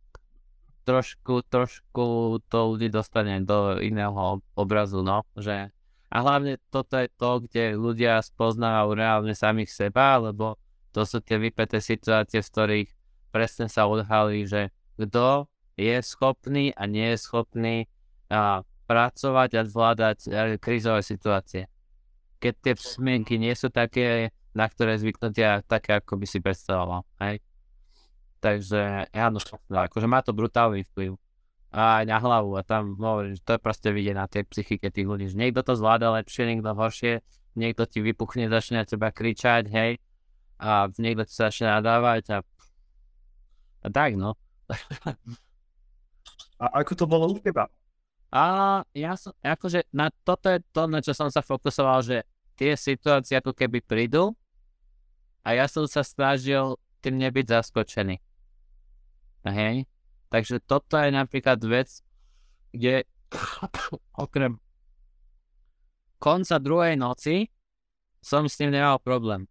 [0.90, 5.70] trošku, trošku to ľudí dostane do iného obrazu, no, že
[6.10, 10.58] a hlavne toto je to, kde ľudia spoznávajú reálne samých seba, lebo
[10.96, 12.90] to sú tie vypeté situácie, v ktorých
[13.30, 17.76] presne sa odhalí, že kto je schopný a nie je schopný
[18.32, 21.68] a, pracovať a zvládať a, krízové situácie.
[22.40, 27.04] Keď tie smienky nie sú také, na ktoré zvyknutia také, ako by si predstavoval.
[27.20, 27.44] Hej?
[28.40, 31.20] Takže áno, akože má to brutálny vplyv.
[31.76, 35.04] Aj na hlavu a tam hovorím, že to je proste vidieť na tej psychike tých
[35.04, 37.20] ľudí, že niekto to zvláda lepšie, niekto horšie,
[37.60, 40.00] niekto ti vypuchne, začne na teba kričať, hej,
[40.56, 42.38] a niekto ti začne nadávať a,
[43.84, 44.40] a tak no.
[46.60, 47.68] A ako to bolo u teba?
[48.32, 48.44] A
[48.92, 53.40] ja som, akože na toto je to, na čo som sa fokusoval, že tie situácie
[53.40, 54.36] ako keby prídu
[55.44, 58.18] a ja som sa snažil tým nebyť zaskočený.
[59.46, 59.86] Hej?
[60.34, 62.02] Takže toto je napríklad vec,
[62.74, 63.06] kde
[64.26, 64.58] okrem
[66.18, 67.54] konca druhej noci
[68.26, 69.46] som s tým nemal problém.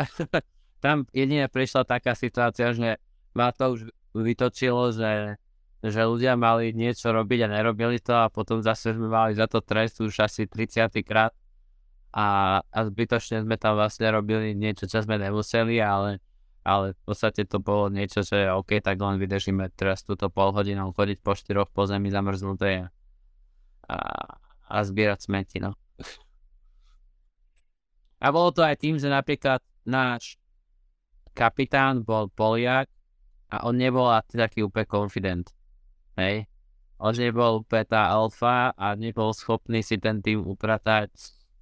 [0.84, 2.96] Tam jedine prišla taká situácia, že
[3.36, 3.80] ma to už
[4.16, 5.36] vytočilo, že
[5.80, 9.64] že ľudia mali niečo robiť a nerobili to a potom zase sme mali za to
[9.64, 11.32] trest už asi 30 krát
[12.12, 16.18] a, a zbytočne sme tam vlastne robili niečo, čo sme nemuseli, ale,
[16.66, 20.90] ale v podstate to bolo niečo, že OK, tak len vydržíme teraz túto pol hodinu
[20.90, 22.90] chodiť po štyroch po zemi zamrznuté
[23.86, 23.98] a,
[24.68, 25.78] a zbierať smeti, no.
[28.20, 30.36] A bolo to aj tým, že napríklad náš
[31.32, 32.90] kapitán bol Poliak
[33.48, 35.46] a on nebol taký úplne confident.
[36.16, 36.50] Hej.
[37.00, 41.08] On nebol tá alfa a nebol schopný si ten tým upratať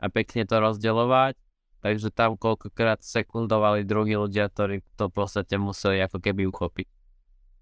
[0.03, 1.39] a pekne to rozdeľovať.
[1.79, 6.89] Takže tam koľkokrát sekundovali druhí ľudia, ktorí to v podstate museli ako keby uchopiť.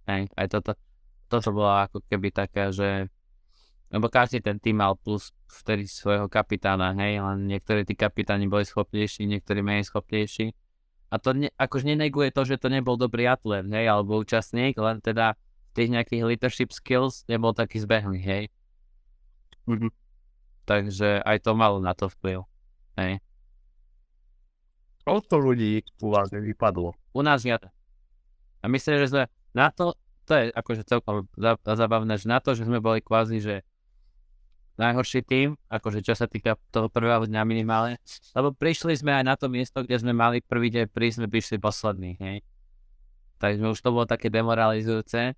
[0.08, 0.72] Hej, aj toto,
[1.28, 3.12] toto bolo ako keby také, že
[3.86, 8.66] lebo každý ten tým mal plus vtedy svojho kapitána, hej, len niektorí tí kapitáni boli
[8.66, 10.50] schopnejší, niektorí menej schopnejší.
[11.06, 14.98] A to ne, akože neneguje to, že to nebol dobrý atlet, hej, alebo účastník, len
[14.98, 15.38] teda
[15.76, 18.48] tých nejakých leadership skills nebol taký zbehlý, hej.
[19.68, 19.92] Mm-hmm.
[20.64, 22.48] Takže aj to malo na to vplyv,
[22.96, 23.20] hej.
[25.04, 26.96] Koľko ľudí u vás vypadlo?
[27.14, 27.60] U nás ja.
[28.58, 29.94] A myslím, že sme na to,
[30.26, 31.30] to je akože celkom
[31.62, 33.62] zabavné, že na to, že sme boli kvázi, že
[34.76, 37.96] najhorší tým, akože čo sa týka toho prvého dňa minimálne,
[38.34, 41.56] lebo prišli sme aj na to miesto, kde sme mali prvý deň prísť, sme prišli
[41.62, 42.42] poslední, hej.
[43.38, 45.36] Takže už to bolo také demoralizujúce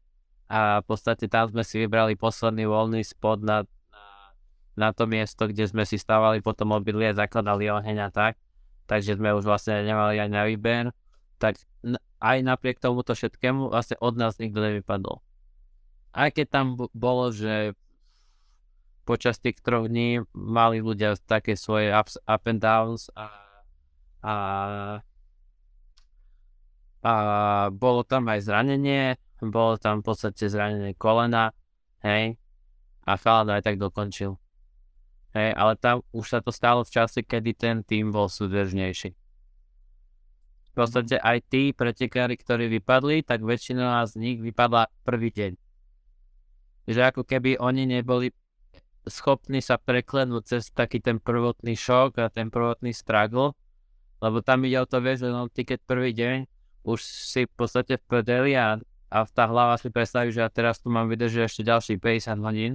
[0.49, 4.05] a v podstate tam sme si vybrali posledný voľný spot na, na,
[4.81, 8.41] na to miesto, kde sme si stávali potom obydlie, zakladali oheň a tak.
[8.89, 10.97] Takže sme už vlastne nemali aj na výber.
[11.37, 11.61] Tak
[12.19, 15.21] aj napriek tomuto všetkému vlastne od nás nikto nevypadol.
[16.17, 17.77] Aj keď tam bolo, že
[19.05, 23.29] počas tých troch dní mali ľudia také svoje ups, up and downs a,
[24.25, 24.35] a,
[27.05, 27.13] a
[27.69, 31.55] bolo tam aj zranenie, bolo tam v podstate zranené kolena,
[32.03, 32.35] hej,
[33.09, 34.37] a chalan aj tak dokončil.
[35.33, 39.15] Hej, ale tam už sa to stalo v čase, kedy ten tým bol súdržnejší.
[40.69, 45.53] V podstate aj tí pretekári, ktorí vypadli, tak väčšina z nich vypadla prvý deň.
[46.89, 48.33] Že ako keby oni neboli
[49.09, 53.57] schopní sa preklenúť cez taký ten prvotný šok a ten prvotný struggle,
[54.21, 56.37] lebo tam ide o to, vieš, že no, keď prvý deň
[56.85, 60.93] už si v podstate v a a tá hlava si predstaví, že ja teraz tu
[60.93, 62.73] mám vydržať ešte ďalší 50 hodín,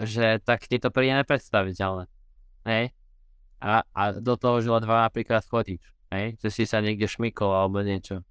[0.00, 2.08] že tak ti to príde nepredstaviteľné.
[2.64, 2.96] Hej?
[3.60, 5.82] A, a do toho, že dva napríklad chodíš,
[6.14, 6.38] hej?
[6.40, 8.24] Že si sa niekde šmykol alebo niečo.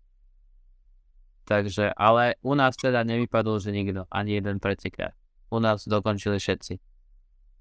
[1.48, 5.16] Takže, ale u nás teda nevypadol, že nikto, ani jeden pretekár.
[5.48, 6.76] U nás dokončili všetci.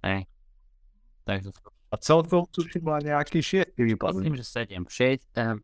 [0.03, 0.27] Hej.
[1.27, 1.51] Takže...
[1.91, 4.27] A celkom tu si mal nejaký šiestý vypadol.
[4.27, 4.83] Myslím, že sedem.
[4.91, 5.63] Šesť, um,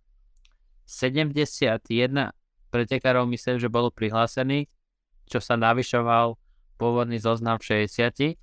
[0.86, 2.30] 71
[2.72, 4.72] pretekárov myslím, že bolo prihlásených,
[5.28, 6.40] čo sa navyšoval
[6.80, 8.40] pôvodný zoznam 60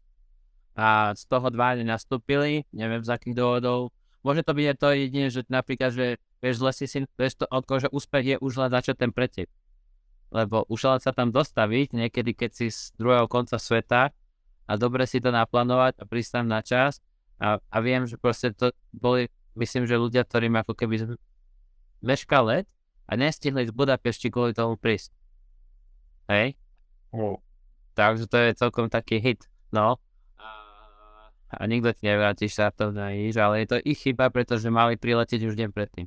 [0.79, 3.91] a z toho dva nenastúpili, neviem z akých dôvodov.
[4.23, 7.45] Môže to byť aj to jedine, že napríklad, že vieš, zle si si, vieš to,
[7.51, 9.51] že úspech je už len začať ten pretek.
[10.31, 14.13] Lebo už len sa tam dostaviť, niekedy keď si z druhého konca sveta
[14.69, 17.03] a dobre si to naplánovať a prísť tam na čas
[17.41, 19.27] a, a viem, že proste to boli,
[19.59, 21.17] myslím, že ľudia, ktorým ako keby
[21.99, 22.67] meška let
[23.10, 25.10] a nestihli z Budapešti kvôli tomu prísť.
[26.30, 26.54] Hej?
[27.10, 27.41] Oh.
[27.98, 29.98] Takže to je celkom taký hit, no.
[31.50, 35.58] A nikto ti nevráti štartovné nič, ale je to ich chyba, pretože mali priletieť už
[35.58, 36.06] deň predtým.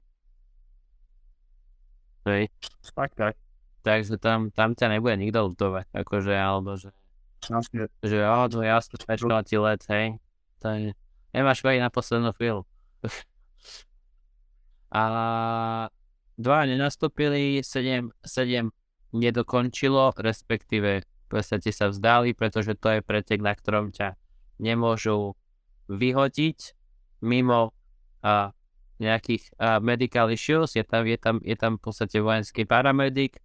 [2.23, 2.55] Hej.
[2.95, 3.35] Tak, tak.
[3.83, 6.95] Takže tam, tam ťa nebude nikto lutovať, akože, alebo že,
[7.43, 7.91] Jasne.
[7.99, 8.95] že o, to jasne,
[9.43, 10.23] ti let, hej.
[10.63, 10.95] To je,
[11.35, 12.63] nemáš na poslednú chvíľu.
[14.95, 15.03] a
[16.39, 18.73] dva nenastúpili, sedem, sedem
[19.13, 24.17] nedokončilo, respektíve v podstate sa vzdali, pretože to je pretek, na ktorom ťa
[24.61, 25.37] nemôžu
[25.89, 26.59] vyhodiť
[27.25, 27.73] mimo
[28.25, 28.53] a,
[29.01, 30.77] nejakých a, medical issues.
[30.77, 33.41] Je tam, je, tam, je tam v podstate vojenský paramedik,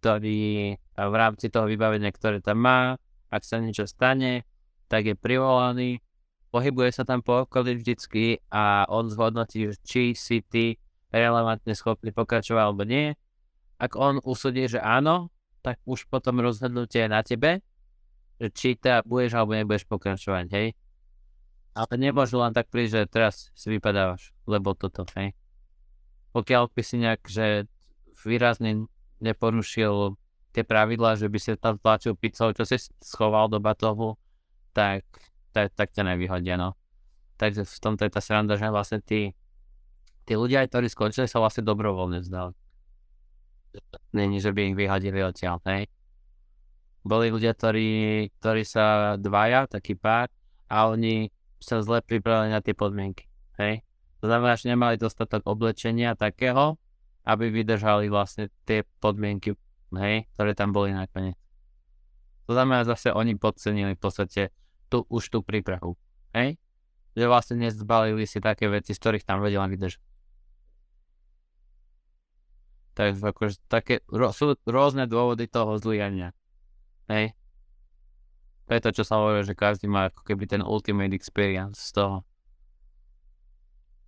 [0.00, 3.00] ktorý v rámci toho vybavenia, ktoré tam má,
[3.32, 4.44] ak sa niečo stane,
[4.86, 6.04] tak je privolaný,
[6.54, 10.78] pohybuje sa tam po okolí vždycky a on zhodnotí, či si ty
[11.14, 13.14] relevantne schopný pokračovať alebo nie.
[13.78, 15.30] Ak on usúdi, že áno,
[15.62, 17.62] tak už potom rozhodnutie je na tebe,
[18.42, 20.68] že či teda budeš alebo nebudeš pokračovať, hej.
[21.74, 25.34] Ale nemôžu len tak prísť, že teraz si vypadávaš, lebo toto, hej.
[26.34, 27.46] Pokiaľ by si nejak, že
[28.26, 28.90] výrazne
[29.22, 30.18] neporušil
[30.54, 34.14] tie pravidlá, že by si tam tlačil pizzou, čo si schoval do batohu,
[34.74, 35.06] tak,
[35.50, 36.78] tak, tak ťa nevyhodia, no.
[37.38, 39.34] Takže v tomto je tá sranda, že vlastne tí,
[40.24, 42.52] tí ľudia, ktorí skončili, sa vlastne dobrovoľne vzdali.
[44.16, 45.90] Není, že by ich vyhodili odtiaľ, hej.
[47.04, 47.88] Boli ľudia, ktorí,
[48.40, 50.32] ktorí sa dvaja, taký pár,
[50.72, 51.28] a oni
[51.60, 53.28] sa zle pripravili na tie podmienky.
[53.60, 53.84] Hej?
[54.24, 56.80] To znamená, že nemali dostatok oblečenia takého,
[57.24, 59.56] aby vydržali vlastne tie podmienky,
[59.96, 61.36] hej, ktoré tam boli nakoniec.
[62.48, 64.52] To znamená, zase oni podcenili v podstate
[64.92, 65.96] tu, už tú prípravu.
[66.36, 66.60] Hej?
[67.16, 70.00] Že vlastne nezbalili si také veci, z ktorých tam vedela vydržať.
[72.94, 76.30] Takže akože také, sú rôzne dôvody toho zlyhania.
[77.10, 77.34] Hej.
[78.64, 82.00] To je to, čo sa hovorí, že každý má ako keby ten ultimate experience z
[82.00, 82.16] toho.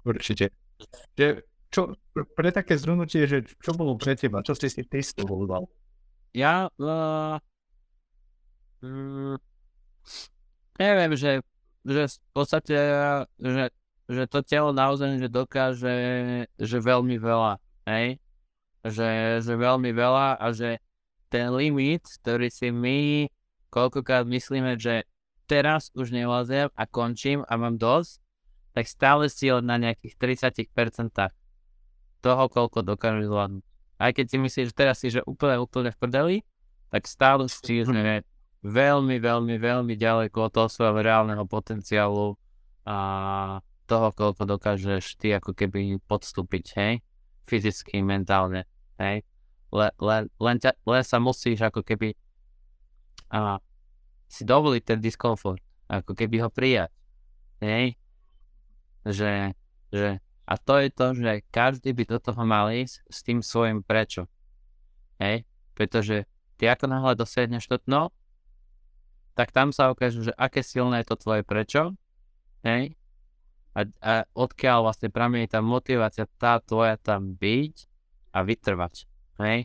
[0.06, 0.54] Určite.
[1.18, 4.40] Že, čo, pre také zhrnutie, že čo bolo pre teba?
[4.40, 5.66] Čo si si ty z toho?
[6.30, 7.36] Ja, uh,
[8.80, 9.36] mm,
[10.78, 11.42] neviem, že,
[11.82, 12.76] že v podstate,
[13.40, 13.64] že,
[14.06, 15.96] že to telo naozaj že dokáže,
[16.54, 17.58] že veľmi veľa,
[17.90, 18.22] hej?
[18.86, 20.78] Že, že veľmi veľa a že
[21.26, 23.26] ten limit, ktorý si my
[23.74, 25.04] koľkokrát myslíme, že
[25.50, 28.22] teraz už nevlázem a končím a mám dosť,
[28.76, 30.14] tak stále si na nejakých
[30.70, 30.70] 30%
[32.20, 33.64] toho, koľko dokážeš zvládnuť.
[33.96, 36.36] Aj keď si myslíš, že teraz si že úplne, úplne v prdeli,
[36.92, 38.22] tak stále si že
[38.66, 42.36] veľmi, veľmi, veľmi ďaleko od toho svojho reálneho potenciálu
[42.84, 42.98] a
[43.86, 46.92] toho, koľko dokážeš ty ako keby podstúpiť, hej?
[47.46, 48.66] Fyzicky, mentálne,
[48.98, 49.24] hej?
[49.72, 52.14] le, le, len, ťa, len sa musíš ako keby
[53.32, 53.58] a,
[54.30, 56.90] si dovoliť ten diskomfort, ako keby ho prijať.
[57.62, 57.94] Hej?
[59.06, 59.54] Že,
[59.90, 60.08] že,
[60.46, 64.26] a to je to, že každý by do toho mal ísť s tým svojim prečo.
[65.18, 65.46] Hej?
[65.74, 66.26] Pretože
[66.58, 68.10] ty ako náhle dosiahneš to dno,
[69.36, 71.92] tak tam sa ukáže, že aké silné je to tvoje prečo,
[72.64, 72.96] hej?
[73.76, 77.84] A, a odkiaľ vlastne pramení tá motivácia tá tvoja tam byť
[78.36, 79.08] a vytrvať.
[79.40, 79.64] Hej?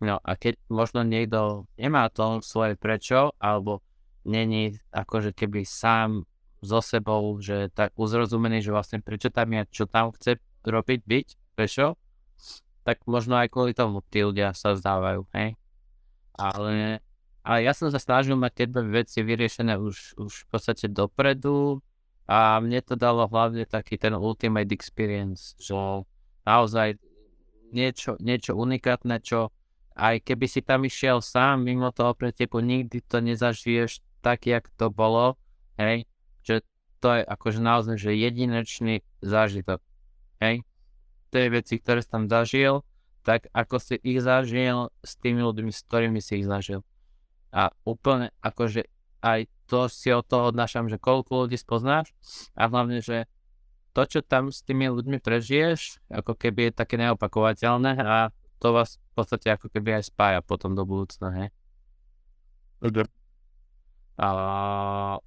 [0.00, 3.84] No a keď možno niekto nemá to svoje prečo, alebo
[4.24, 6.24] není akože keby sám
[6.64, 11.26] so sebou, že tak uzrozumený, že vlastne prečo tam je, čo tam chce robiť, byť,
[11.52, 12.00] prečo,
[12.88, 15.56] tak možno aj kvôli tomu tí ľudia sa vzdávajú, hej.
[16.34, 17.04] Ale,
[17.44, 21.84] ale ja som sa snažil mať tie veci vyriešené už, už v podstate dopredu
[22.24, 25.76] a mne to dalo hlavne taký ten ultimate experience, že
[26.48, 26.96] naozaj
[27.74, 29.50] niečo, niečo unikátne, čo
[29.94, 34.90] aj keby si tam išiel sám mimo toho preteku, nikdy to nezažiješ tak, jak to
[34.90, 35.38] bolo,
[35.78, 36.06] hej,
[36.42, 36.64] že
[36.98, 39.82] to je akože naozaj, že jedinečný zážitok,
[40.40, 40.64] hej.
[41.30, 42.86] Tie veci, ktoré si tam zažil,
[43.26, 46.86] tak ako si ich zažil s tými ľuďmi, s ktorými si ich zažil.
[47.50, 48.86] A úplne akože
[49.24, 52.12] aj to si od toho odnášam, že koľko ľudí spoznáš
[52.52, 53.24] a hlavne, že
[53.94, 58.98] to, čo tam s tými ľuďmi prežiješ, ako keby je také neopakovateľné a to vás
[58.98, 61.48] v podstate ako keby aj spája potom do budúcna, hej.
[62.82, 63.06] Okay.
[64.18, 64.28] A,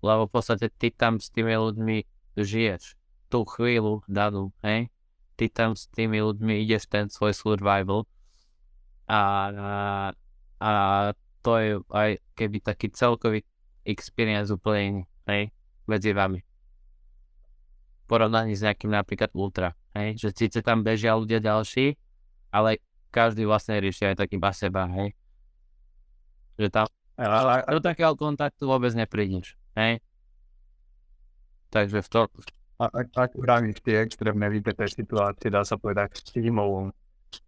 [0.04, 1.98] lebo v podstate ty tam s tými ľuďmi
[2.36, 3.00] žiješ
[3.32, 4.92] tú chvíľu danú, hej.
[5.40, 8.04] Ty tam s tými ľuďmi ideš ten svoj survival
[9.08, 9.22] a, a,
[10.60, 10.70] a
[11.40, 13.48] to je aj keby taký celkový
[13.88, 15.44] experience úplne iný, hej,
[15.88, 16.47] medzi vami.
[18.08, 22.00] Porovnaní s nejakým napríklad ultra, hej, že síce tam bežia ľudia ďalší,
[22.56, 22.80] ale
[23.12, 25.12] každý vlastne rieši aj taký iba seba, hej.
[26.56, 26.88] Že tam
[27.18, 29.98] ale do takého kontaktu vôbec neprídeš, hej?
[31.74, 32.20] Takže v to...
[32.78, 36.94] A, ak, ak vravíš tie extrémne vypeté situácie, dá sa povedať, v tímovom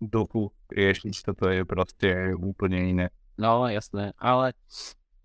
[0.02, 3.06] duchu riešiť, toto je proste úplne iné.
[3.38, 4.58] No, jasné, ale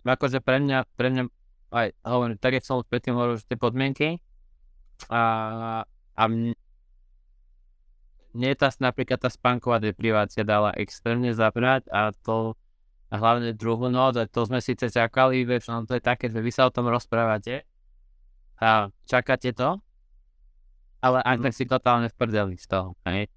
[0.05, 1.23] akože pre mňa, pre mňa
[1.73, 4.21] aj hovorím, tak jak som už predtým hovoril, že tie podmienky
[5.11, 5.23] a,
[6.15, 6.55] a mne,
[8.35, 12.55] mne tá napríklad tá spánková deprivácia dala extrémne zabrať a to
[13.05, 16.41] a hlavne druhú noc, a to sme síce čakali, vieš, no to je také, že
[16.41, 17.63] vy sa o tom rozprávate
[18.57, 19.77] a čakáte to,
[21.05, 23.29] ale aj tak si totálne v prdeli z toho, hej.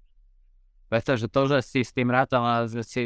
[0.89, 3.01] Pretože to, že si s tým rátal a že si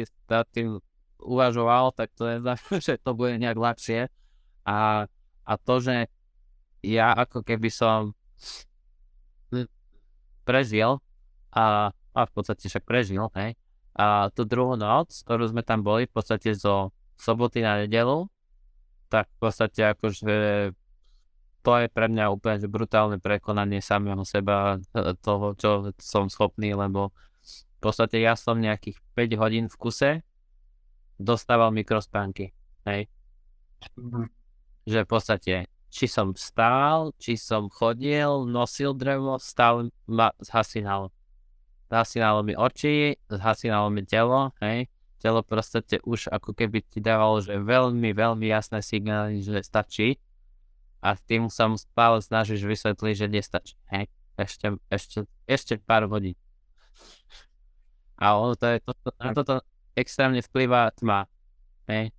[0.56, 0.80] tým
[1.20, 2.36] uvažoval, tak to je
[2.86, 4.08] že to bude nejak ľahšie.
[4.64, 5.04] A,
[5.44, 6.08] a to, že
[6.80, 8.16] ja ako keby som
[10.44, 11.00] prežil
[11.54, 13.56] a, a v podstate však prežil, hej,
[13.94, 18.26] a tú druhú noc, ktorú sme tam boli, v podstate zo soboty na nedelu,
[19.06, 20.34] tak v podstate akože
[21.64, 26.76] to je pre mňa úplne že brutálne prekonanie samého seba, e, toho, čo som schopný,
[26.76, 30.10] lebo v podstate ja som nejakých 5 hodín v kuse
[31.16, 32.52] dostával mikrospánky,
[32.84, 33.08] hej.
[33.96, 34.26] Mm-hmm.
[34.84, 35.54] Že v podstate,
[35.94, 41.14] či som stál, či som chodil, nosil drevo, stále ma zhasínalo
[41.94, 44.90] zhasínalo mi oči, zhasínalo mi telo, hej.
[45.22, 50.20] Telo proste už ako keby ti dávalo, že veľmi, veľmi jasné signály, že stačí.
[50.98, 54.10] A tým sa mu stále snažíš vysvetliť, že nestačí, hej.
[54.34, 56.34] Ešte, ešte, ešte pár hodín.
[58.18, 59.54] A ono to je, to, to, na toto
[59.94, 61.30] extrémne vplyvá tma,
[61.86, 62.10] hej.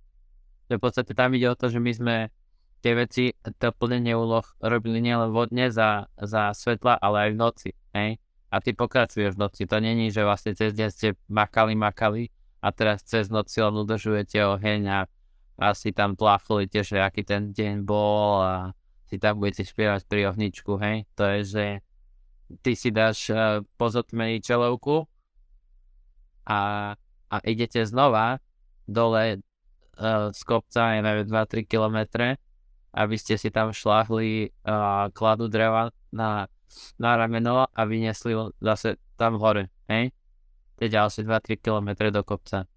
[0.66, 2.16] Že v podstate tam ide o to, že my sme
[2.80, 3.24] tie veci,
[3.60, 8.10] to plnenie úloh robili nielen vodne za, za svetla, ale aj v noci, hej
[8.50, 9.62] a ty pokračuješ v noci.
[9.66, 12.30] To není, že vlastne cez deň ste makali, makali
[12.62, 15.00] a teraz cez noc si len udržujete oheň a,
[15.60, 18.54] a si tam plaflujete, že aký ten deň bol a
[19.06, 21.06] si tam budete spievať pri ohničku, hej.
[21.14, 21.64] To je, že
[22.62, 25.06] ty si dáš uh, pozotmení čelovku
[26.46, 26.94] a,
[27.30, 28.38] a idete znova
[28.86, 29.42] dole
[29.98, 32.38] uh, z kopca, ja neviem, 2-3 kilometre,
[32.96, 36.48] aby ste si tam šláhli uh, kladu dreva na
[36.98, 40.12] na rameno a vyniesli ho zase tam hore, hej?
[40.76, 42.68] Tie ďalšie 2-3 km do kopca.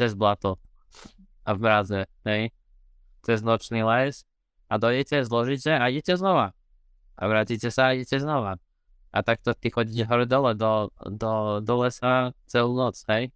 [0.00, 0.56] Cez blato.
[1.44, 2.48] A v mraze, hej?
[3.20, 4.24] Cez nočný les.
[4.72, 6.56] A dojdete, zložíte a idete znova.
[7.14, 8.56] A vrátite sa a idete znova.
[9.12, 13.28] A takto ty chodíte hore dole do, do, do lesa celú noc, hej?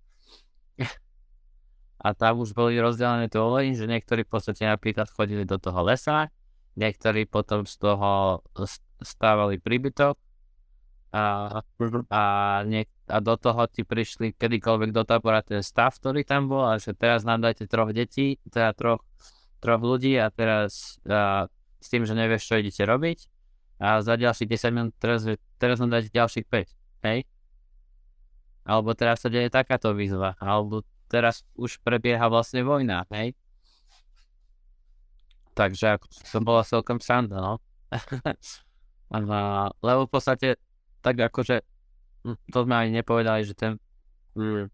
[1.99, 3.43] A tam už boli rozdelené to
[3.75, 6.31] že niektorí v podstate napríklad chodili do toho lesa,
[6.79, 8.43] niektorí potom z toho
[9.03, 10.15] stávali príbytok
[11.11, 11.59] a,
[12.11, 12.25] a,
[12.63, 16.79] niek- a do toho ti prišli kedykoľvek do tábora ten stav, ktorý tam bol a
[16.79, 19.03] že teraz nám dajte troch detí, teda troch,
[19.59, 21.51] troch ľudí a teraz a,
[21.83, 23.19] s tým, že nevieš, čo idete robiť
[23.79, 25.23] a za ďalších 10 minút teraz,
[25.57, 27.19] teraz nám dajte ďalších 5, hej?
[28.69, 33.33] Alebo teraz sa deje takáto výzva, alebo teraz už prebieha vlastne vojna, hej?
[35.57, 35.99] Takže
[36.31, 37.55] to bola celkom sranda, no.
[39.83, 40.55] lebo v podstate,
[41.03, 41.65] tak akože,
[42.23, 43.83] hm, to sme ani nepovedali, že ten,
[44.39, 44.71] hm,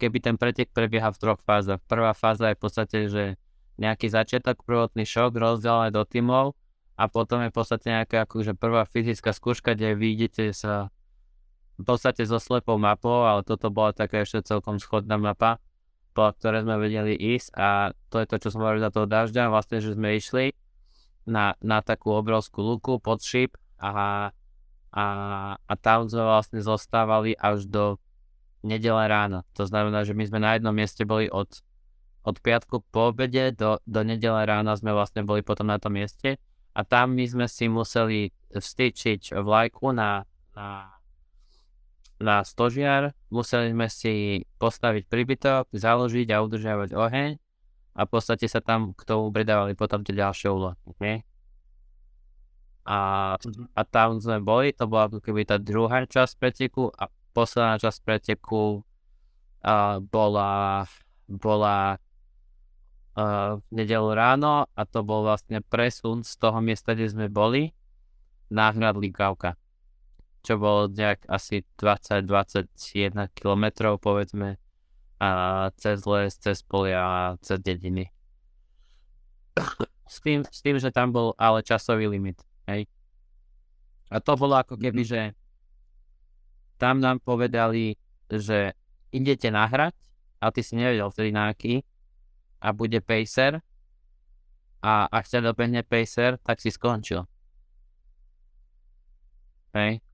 [0.00, 1.82] keby ten pretek prebieha v troch fázach.
[1.84, 3.24] Prvá fáza je v podstate, že
[3.76, 6.54] nejaký začiatok, prvotný šok, rozdelené do tímov
[6.94, 10.94] a potom je v podstate nejaká akože prvá fyzická skúška, kde vy idete sa
[11.74, 15.58] v podstate so slepou mapou, ale toto bola taká ešte celkom schodná mapa
[16.14, 19.50] po ktoré sme vedeli ísť a to je to, čo som hovoril za toho dažďa,
[19.50, 20.54] vlastne, že sme išli
[21.26, 24.30] na, na takú obrovskú luku pod šíp a,
[24.94, 25.04] a,
[25.58, 27.98] a tam sme vlastne zostávali až do
[28.62, 29.42] nedele rána.
[29.58, 31.50] To znamená, že my sme na jednom mieste boli od,
[32.22, 36.38] od piatku po obede do, do nedele rána sme vlastne boli potom na tom mieste
[36.72, 40.22] a tam my sme si museli vstýčiť vlajku na,
[40.54, 40.93] na
[42.22, 47.30] na stožiar, museli sme si postaviť príbytok, založiť a udržiavať oheň
[47.94, 51.22] a v podstate sa tam k tomu pridávali potom tie ďalšie úlohy.
[52.84, 52.98] A,
[53.72, 57.98] a tam sme boli, to bola ako keby tá druhá časť preteku a posledná časť
[58.04, 58.84] preteku
[59.64, 60.84] a, bola,
[61.26, 61.96] bola
[63.16, 67.72] a, v nedelu ráno a to bol vlastne presun z toho miesta, kde sme boli
[68.52, 69.56] na hrad Likavka
[70.44, 72.68] čo bolo nejak asi 20-21
[73.32, 73.64] km
[73.96, 74.60] povedzme
[75.16, 75.28] a
[75.80, 78.12] cez les, cez polia a cez dediny.
[80.04, 82.36] S tým, s tým, že tam bol ale časový limit.
[82.68, 82.84] Hej.
[84.12, 85.32] A to bolo ako keby, mm-hmm.
[85.32, 85.32] že
[86.76, 87.96] tam nám povedali,
[88.28, 88.76] že
[89.16, 89.96] idete nahrať,
[90.44, 91.80] ale ty si nevedel vtedy na aký
[92.60, 93.64] a bude pacer
[94.84, 97.24] a ak sa dobehne pacer, tak si skončil.
[99.72, 100.04] Hej.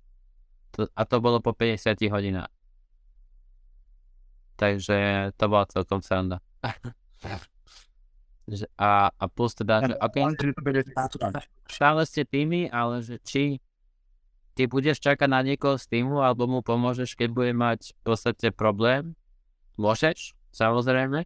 [0.78, 2.52] To, a to bolo po 50 hodinách.
[4.60, 6.44] Takže to bola celkom sranda.
[8.76, 10.22] a, a plus teda, že okay,
[11.70, 13.62] stále ste tými, ale že či
[14.58, 18.52] ty budeš čakať na niekoho z týmu, alebo mu pomôžeš, keď bude mať v podstate
[18.52, 19.14] problém,
[19.80, 21.24] môžeš, samozrejme,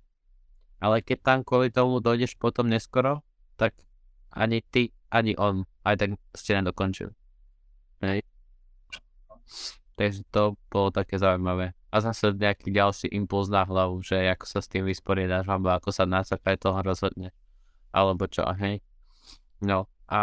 [0.79, 3.25] ale keď tam kvôli tomu dojdeš potom neskoro,
[3.57, 3.75] tak
[4.31, 7.13] ani ty, ani on aj tak ste nedokončili.
[8.05, 8.21] Hej.
[9.95, 11.71] Takže to bolo také zaujímavé.
[11.95, 15.95] A zase nejaký ďalší impuls na hlavu, že ako sa s tým vysporiadaš, alebo ako
[15.95, 17.31] sa na základe toho rozhodne.
[17.95, 18.83] Alebo čo, hej.
[19.63, 20.23] No a...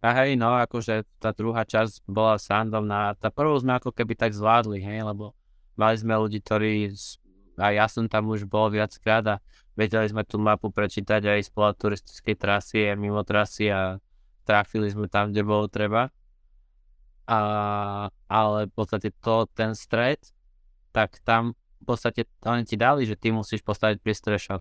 [0.00, 3.12] A hej, no akože tá druhá časť bola srandovná.
[3.20, 5.36] Tá prvú sme ako keby tak zvládli, hej, lebo
[5.76, 6.96] mali sme ľudí, ktorí...
[7.60, 9.36] A ja som tam už bol viackrát a
[9.76, 14.00] vedeli sme tú mapu prečítať aj z turistickej trasy a mimo trasy a
[14.48, 16.08] trafili sme tam, kde bolo treba
[17.30, 17.38] a,
[18.26, 20.18] ale v podstate to, ten stred,
[20.90, 24.60] tak tam v podstate oni ti dali, že ty musíš postaviť pristrešok.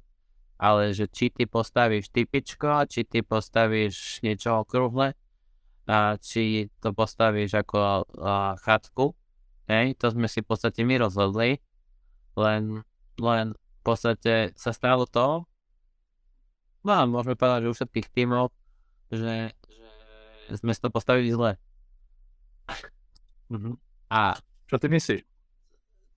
[0.60, 5.18] Ale že či ty postavíš typičko, či ty postavíš niečo okrúhle,
[5.90, 9.18] a či to postavíš ako a, chatku,
[9.66, 11.58] hej, to sme si v podstate my rozhodli,
[12.38, 12.86] len,
[13.18, 15.50] len v podstate sa stalo to,
[16.86, 18.54] no môžeme povedať, že u všetkých tímov,
[19.10, 19.58] že,
[20.46, 21.58] že sme si to postavili zle.
[23.50, 23.76] Mm-hmm.
[24.10, 24.38] A
[24.70, 25.22] čo ty myslíš?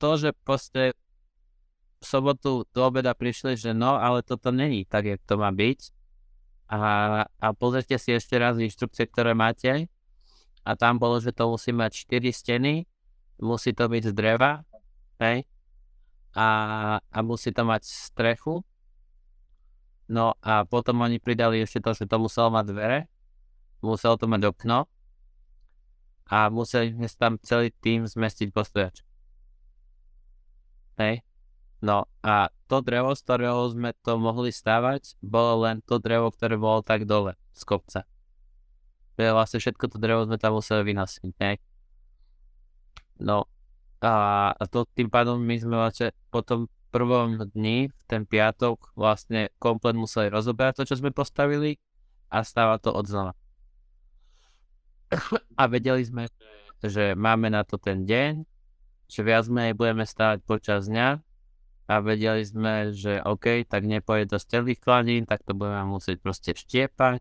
[0.00, 0.92] To, že proste
[2.02, 5.80] v sobotu do obeda prišli, že no, ale toto není tak, jak to má byť.
[6.72, 6.78] A,
[7.28, 9.86] a pozrite si ešte raz inštrukcie, ktoré máte.
[10.66, 12.74] A tam bolo, že to musí mať 4 steny,
[13.38, 14.62] musí to byť z dreva,
[15.20, 15.46] hej?
[16.32, 16.48] A,
[16.98, 18.64] a musí to mať strechu.
[20.08, 22.98] No a potom oni pridali ešte to, že to muselo mať dvere,
[23.84, 24.90] muselo to mať okno
[26.28, 29.02] a museli sme tam celý tým zmestiť postojač.
[30.98, 31.24] Hej.
[31.82, 36.54] No a to drevo, z ktorého sme to mohli stavať, bolo len to drevo, ktoré
[36.54, 38.00] bolo tak dole z kopca.
[39.18, 41.56] Vlastne všetko to drevo sme tam museli vynosiť, hej.
[43.18, 43.50] No
[44.02, 49.96] a, to tým pádom my sme vlastne potom prvom dni, v ten piatok, vlastne komplet
[49.96, 51.80] museli rozoberať to, čo sme postavili
[52.30, 53.32] a stávať to od znova
[55.60, 56.28] a vedeli sme,
[56.82, 58.42] že máme na to ten deň,
[59.06, 61.20] že viac menej budeme stávať počas dňa
[61.90, 66.50] a vedeli sme, že OK, tak nepojde do stelých kladín, tak to budeme musieť proste
[66.56, 67.20] štiepať.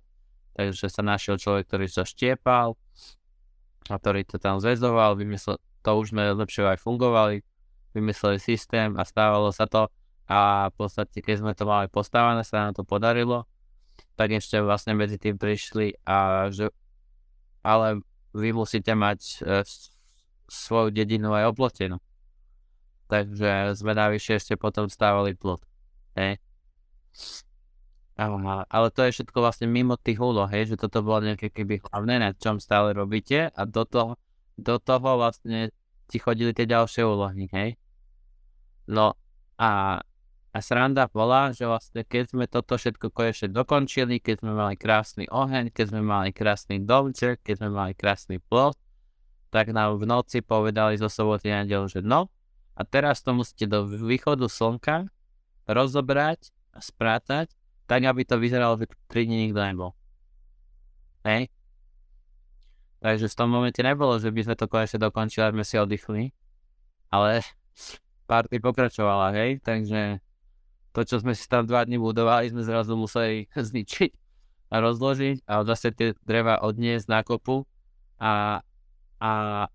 [0.52, 2.76] Takže sa našiel človek, ktorý to štiepal
[3.88, 7.44] a ktorý to tam zväzoval, vymyslel, to už sme lepšie aj fungovali,
[7.96, 9.88] vymysleli systém a stávalo sa to
[10.32, 13.44] a v podstate, keď sme to mali postávané, sa nám to podarilo,
[14.16, 16.72] tak ešte vlastne medzi tým prišli a že
[17.62, 18.02] ale
[18.34, 19.66] vy musíte mať e,
[20.50, 21.98] svoju dedinu aj oplotenú.
[23.08, 25.64] Takže sme navyše ešte potom stávali plot.
[26.16, 26.40] Hej.
[28.16, 32.30] Ale to je všetko vlastne mimo tých úloh, že toto bolo nejaké keby hlavné, na
[32.38, 34.16] čom stále robíte a do toho,
[34.56, 35.74] do toho vlastne
[36.06, 37.80] ti chodili tie ďalšie úlohy, hej.
[38.86, 39.18] No
[39.58, 40.02] a
[40.52, 45.24] a sranda bola, že vlastne keď sme toto všetko konečne dokončili, keď sme mali krásny
[45.32, 48.76] oheň, keď sme mali krásny domček, keď sme mali krásny plot,
[49.48, 52.28] tak nám v noci povedali zo soboty na nedelu, že no,
[52.76, 55.08] a teraz to musíte do východu slnka
[55.72, 57.52] rozobrať a sprátať,
[57.88, 59.92] tak aby to vyzeralo, že 3 dní nikto nebol.
[61.24, 61.48] Hej?
[63.00, 66.24] Takže v tom momente nebolo, že by sme to konečne dokončili a sme si oddychli,
[67.08, 67.40] ale
[68.32, 70.20] party pokračovala, hej, takže
[70.92, 74.12] to, čo sme si tam dva dní budovali, sme zrazu museli zničiť
[74.72, 77.68] a rozložiť a zase tie dreva odniesť na kopu
[78.20, 78.64] a,
[79.20, 79.32] a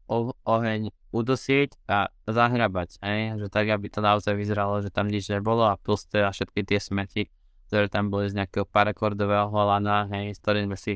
[0.08, 3.40] o, oheň udosieť a zahrabať, hej?
[3.40, 6.80] že tak, aby to naozaj vyzeralo, že tam nič nebolo a plus teda všetky tie
[6.80, 7.28] smeti,
[7.68, 10.94] ktoré tam boli z nejakého parakordového holana, hej, s ktorým sme si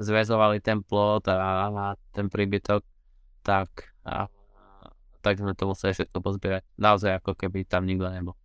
[0.00, 1.86] zväzovali ten plot a, a
[2.16, 2.82] ten príbytok,
[3.44, 4.26] tak, a,
[5.20, 6.62] tak sme to museli všetko pozbierať.
[6.80, 8.41] Naozaj ako keby tam nikto nebol.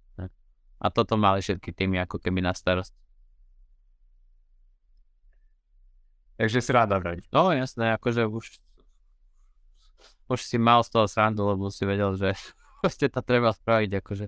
[0.77, 2.93] A toto mali všetky týmy ako keby na starost.
[6.37, 7.17] Takže si ráda vraj.
[7.33, 8.45] No jasné, akože už
[10.27, 12.35] už si mal z toho srandu, lebo si vedel, že
[12.83, 14.25] proste to treba spraviť, akože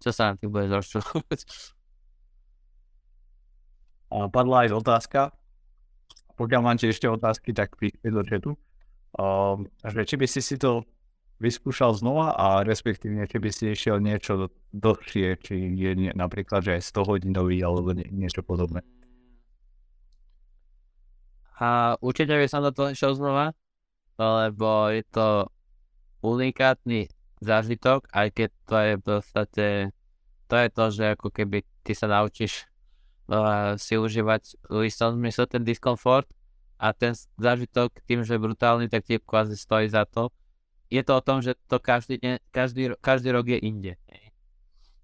[0.00, 1.40] čo sa na tým bude rozčulovať.
[4.10, 5.20] Padla aj otázka,
[6.40, 8.56] pokiaľ máte ešte otázky, tak píšte do chatu.
[9.12, 10.88] Um, že či by si si to
[11.40, 16.76] vyskúšal znova a respektívne, či by si išiel niečo dlhšie, či je nie, napríklad, že
[16.78, 18.84] aj 100 hodinový alebo nie, niečo podobné.
[21.60, 23.56] A určite by som do toho išiel znova,
[24.20, 25.48] lebo je to
[26.20, 27.08] unikátny
[27.40, 29.66] zážitok, aj keď to je v podstate,
[30.48, 32.68] to je to, že ako keby ty sa naučíš
[33.32, 36.28] uh, si užívať v istom zmysle ten diskomfort
[36.76, 40.32] a ten zážitok tým, že je brutálny, tak ti kvázi stojí za to.
[40.90, 43.94] Je to o tom, že to každý, deň, každý, každý rok je inde.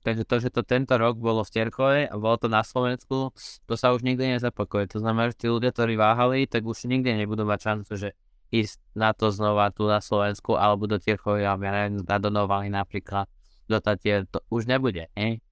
[0.03, 3.35] Takže to, že to tento rok bolo v Terchove a bolo to na Slovensku,
[3.67, 4.87] to sa už nikdy nezapakuje.
[4.95, 8.09] To znamená, že tí ľudia, ktorí váhali, tak už nikdy nebudú mať šancu, že
[8.55, 13.27] ísť na to znova tu na Slovensku alebo do Terchovy, ja neviem, na Donovali napríklad,
[13.67, 15.43] do Tatier, to už nebude, hej?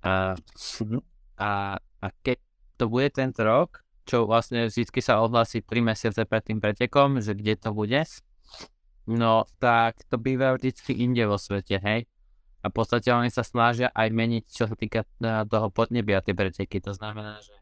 [0.00, 0.32] A,
[1.36, 2.40] a, a keď
[2.80, 7.36] to bude tento rok, čo vlastne vždy sa ohlási 3 mesiace pred tým pretekom, že
[7.36, 8.00] kde to bude,
[9.08, 12.08] no tak to býva vždy inde vo svete, hej?
[12.64, 15.08] A v podstate oni sa snažia aj meniť, čo sa týka e,
[15.44, 16.80] toho podnebia, tie preteky.
[16.88, 17.52] To znamená, že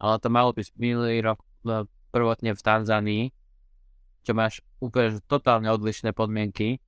[0.00, 3.24] ale to malo byť minulý rok e, prvotne v Tanzánii,
[4.24, 6.80] čo máš úplne totálne odlišné podmienky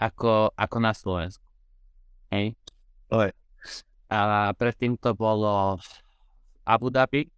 [0.00, 1.44] ako, ako na Slovensku.
[2.32, 2.56] Hej?
[3.12, 3.36] Oj.
[4.08, 5.88] A predtým to bolo v
[6.64, 7.28] Abu Dhabi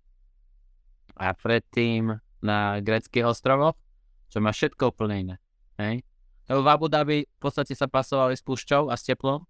[1.19, 3.75] a predtým na greckých ostrovoch,
[4.31, 5.37] čo má všetko úplne iné.
[5.81, 6.05] Hej?
[6.51, 9.43] Lebo v Abu Dhabi v podstate sa pasovali s púšťou a s teplom.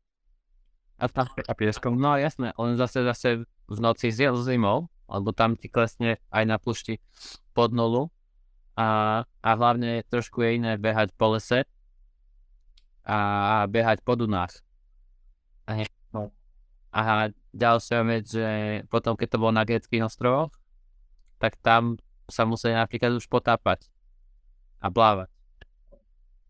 [1.02, 1.98] A, tam, a pieskom.
[1.98, 3.28] No jasné, len zase zase
[3.66, 7.02] v noci s zimou, alebo tam ti klesne aj na púšti
[7.50, 8.14] pod nulu.
[8.78, 11.66] A, a hlavne trošku je iné behať po lese
[13.04, 13.18] a
[13.68, 14.64] behať po Dunách.
[16.14, 16.30] No.
[16.94, 18.46] A ďalšia vec, že
[18.86, 20.54] potom keď to bolo na greckých ostrovoch,
[21.42, 21.98] tak tam
[22.30, 23.90] sa museli napríklad už potápať
[24.78, 25.33] a plávať.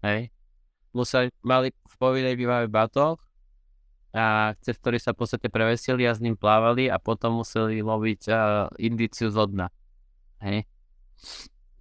[0.04, 0.34] Hej
[0.94, 3.18] museli, mali v povinnej výbave batoh,
[4.14, 8.20] a cez ktorý sa v podstate prevesili a s ním plávali a potom museli loviť
[8.30, 9.66] uh, indiciu zo dna.
[10.38, 10.70] Hej.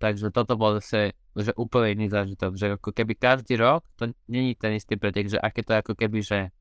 [0.01, 4.53] Takže toto bol zase že úplne iný zážitok, že ako keby každý rok, to není
[4.53, 6.53] ten istý pretek, že aké to ako keby, že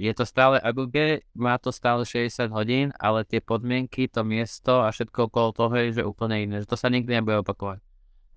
[0.00, 4.88] je to stále AGG, má to stále 60 hodín, ale tie podmienky, to miesto a
[4.88, 7.84] všetko okolo toho je že úplne iné, že to sa nikdy nebude opakovať.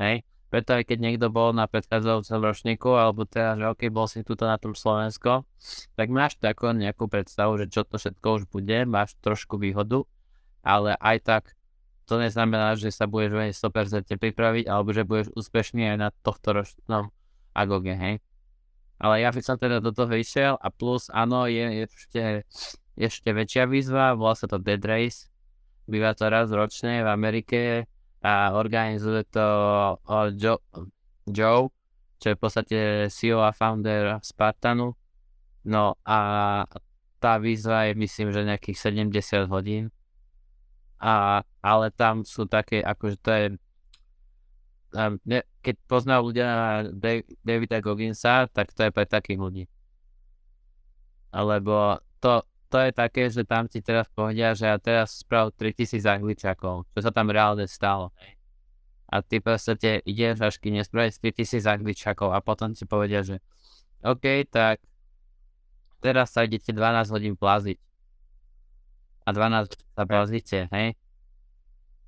[0.03, 0.27] Hej?
[0.51, 4.43] Preto aj keď niekto bol na predchádzajúcom ročníku, alebo teraz, že OK, bol si tuto
[4.43, 5.47] na tom Slovensko,
[5.95, 10.03] tak máš takú nejakú predstavu, že čo to všetko už bude, máš trošku výhodu,
[10.59, 11.43] ale aj tak
[12.03, 16.51] to neznamená, že sa budeš veľmi 100% pripraviť, alebo že budeš úspešný aj na tohto
[16.51, 17.15] ročnom
[17.55, 18.19] agoge, hej.
[18.99, 22.43] Ale ja by som teda do toho išiel a plus áno, je ešte,
[22.99, 25.31] ešte väčšia výzva, volá sa to Dead Race,
[25.87, 27.87] býva to raz ročne v Amerike,
[28.21, 29.45] a organizuje to
[30.37, 30.61] Joe,
[31.25, 31.73] Joe,
[32.21, 32.77] čo je v podstate
[33.09, 34.93] CEO a founder Spartanu.
[35.65, 36.17] No a
[37.17, 39.89] tá výzva je myslím, že nejakých 70 hodín.
[41.01, 43.45] A, ale tam sú také, akože to je
[44.93, 46.49] um, ne, keď poznajú ľudia
[47.41, 49.63] Davida Gogginsa, tak to je pre takých ľudí.
[51.31, 56.07] Alebo to, to je také, že tam ti teraz povedia, že ja teraz spravil 3000
[56.07, 58.15] angličakov, čo sa tam reálne stalo.
[59.11, 59.75] A ty proste
[60.07, 63.43] ideš až kým nespravíš 3000 angličakov a potom ti povedia, že
[64.07, 64.79] OK, tak
[65.99, 67.75] teraz sa idete 12 hodín plaziť.
[69.27, 70.95] A 12 sa plazíte, hej?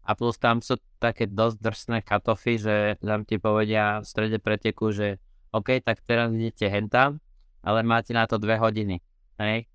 [0.03, 4.95] A plus tam sú také dosť drsné katofy, že tam ti povedia v strede preteku,
[4.95, 5.19] že
[5.51, 7.19] OK, tak teraz idete hentam,
[7.61, 9.03] ale máte na to 2 hodiny,
[9.43, 9.67] hej?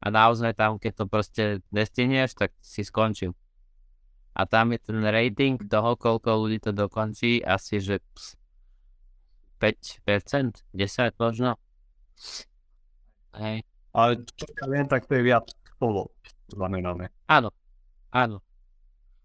[0.00, 3.36] A naozaj tam, keď to proste nestinieš, tak si skončil.
[4.32, 8.00] A tam je ten rating toho, koľko ľudí to dokončí, asi že
[9.60, 11.60] 5%, 10 možno.
[13.36, 13.62] Hej.
[13.92, 15.44] Ale čo ja viem, tak to je viac
[15.76, 16.08] spolu
[16.50, 17.08] znamenáme.
[17.30, 17.54] Áno,
[18.10, 18.42] áno.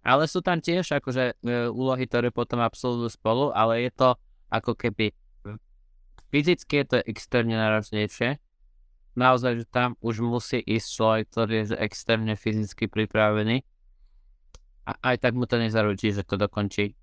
[0.05, 4.09] Ale sú tam tiež akože e, úlohy, ktoré potom absolvujú spolu, ale je to
[4.53, 5.09] ako keby
[6.29, 8.37] fyzicky je to externe náročnejšie,
[9.15, 13.63] naozaj, že tam už musí ísť človek, ktorý je extrémne fyzicky pripravený.
[14.85, 16.93] A aj tak mu to nezaručí, že to dokončí.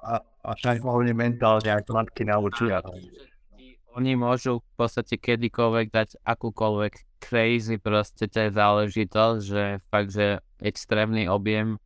[0.00, 2.80] A, a tak hlavne mentálne, ak matky naučia.
[3.98, 10.38] Oni môžu v podstate kedykoľvek dať akúkoľvek crazy proste to je záležitosť, že fakt, že
[10.62, 11.82] extrémny objem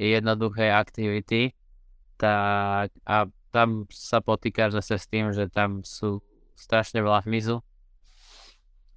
[0.00, 1.52] jednoduchej aktivity,
[2.16, 6.24] tak a tam sa potýka zase s tým, že tam sú
[6.56, 7.60] strašne veľa hmyzu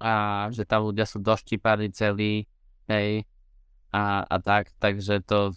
[0.00, 2.46] a že tam ľudia sú doštípaní celí,
[2.90, 3.24] hej,
[3.94, 5.54] a, a tak, takže to,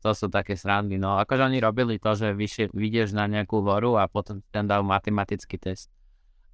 [0.00, 3.98] to sú také srandy, no akože oni robili to, že vyšie, vidieš na nejakú horu
[3.98, 5.90] a potom tam dajú matematický test.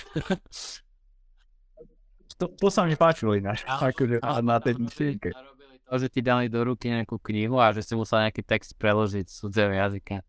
[2.38, 5.30] to, to sa mi páčilo ináč, akože na tej myšlienke.
[5.92, 9.28] To, že ti dali do ruky nejakú knihu a že si musel nejaký text preložiť
[9.28, 10.24] z cudzieho jazyka.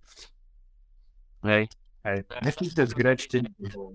[1.47, 1.71] Hej.
[2.03, 2.27] Hej,
[2.83, 3.47] z grečtiny.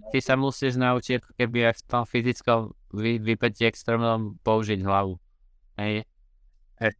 [0.08, 5.16] Ty sa musíš naučiť, keby aj v tom fyzickom vy, vypetí extrémnom použiť hlavu.
[5.76, 6.04] Hej.
[6.80, 6.92] Hej.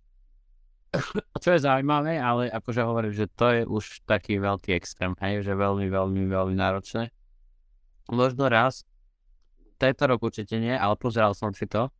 [1.42, 5.52] Čo je zaujímavé, ale akože hovorím, že to je už taký veľký extrém, hej, že
[5.52, 7.12] veľmi, veľmi, veľmi náročné.
[8.08, 8.88] Možno raz,
[9.76, 11.92] tento rok určite nie, ale pozeral som si to.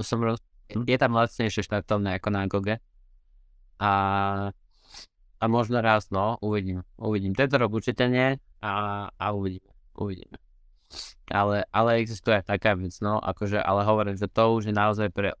[0.00, 0.40] Som roz...
[0.72, 0.88] Hm?
[0.88, 2.76] Je tam lacnejšie štartovné ako na Goge.
[3.78, 3.90] A
[5.38, 7.34] a možno raz, no, uvidím, uvidím.
[7.34, 10.47] Tento rok určite nie a, a uvidíme, uvidíme.
[11.28, 15.36] Ale, ale existuje taká vec, no, akože, ale hovorím, že to už je naozaj pre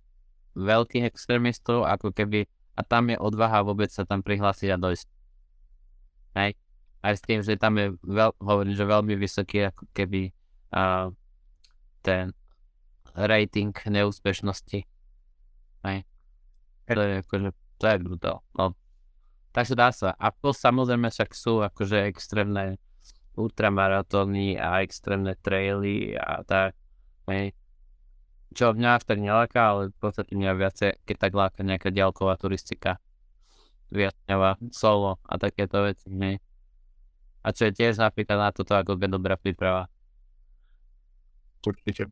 [0.52, 2.44] veľkých extrémistov, ako keby,
[2.76, 5.06] a tam je odvaha vôbec sa tam prihlásiť a dojsť.
[6.36, 6.50] Hej.
[6.98, 10.34] Aj s tým, že tam je, veľ, hovorím, že veľmi vysoký, ako keby
[10.76, 11.08] uh,
[12.04, 12.36] ten
[13.16, 14.84] rating neúspešnosti.
[15.88, 15.98] Hej.
[16.92, 17.48] To je akože,
[17.80, 18.44] to je brutál.
[18.52, 18.76] No,
[19.52, 20.14] Takže dá sa.
[20.20, 22.78] A to samozrejme však sú akože extrémne
[23.38, 26.74] ultramaratóny a extrémne traily a tak.
[27.30, 27.54] Hej.
[28.52, 32.98] Čo mňa vtedy neláka, ale v podstate mňa viacej, keď tak láka nejaká ďalková turistika.
[33.94, 36.10] Viacňová, solo a takéto veci.
[36.10, 36.42] Hej.
[37.46, 39.86] A čo je tiež napríklad na toto ako dobrá príprava.
[41.62, 42.10] Určite.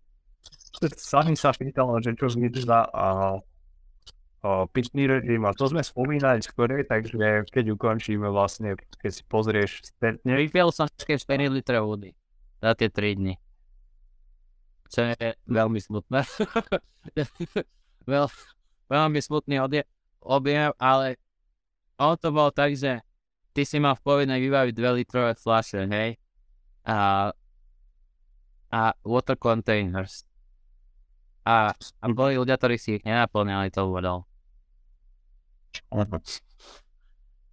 [0.96, 3.40] Sami sa pýtal, že čo za a
[4.70, 10.36] pitný režim a to sme spomínali skôr, takže keď ukončíme vlastne, keď si pozrieš spätne.
[10.36, 12.12] Vypil som také 4 litre vody
[12.60, 13.34] za tie 3 dny.
[14.86, 16.22] Čo je veľmi smutné.
[18.06, 18.30] Veľ,
[18.86, 19.82] veľmi smutný odje,
[20.22, 21.18] objem, ale
[21.98, 23.02] ono to bolo tak, že
[23.50, 26.14] ty si mal v povinnej vybaviť 2 litrové fľaše, hej?
[26.86, 27.30] A,
[28.70, 30.22] a water containers.
[31.42, 34.22] A, a boli ľudia, ktorí si ich nenaplňali tou vodou.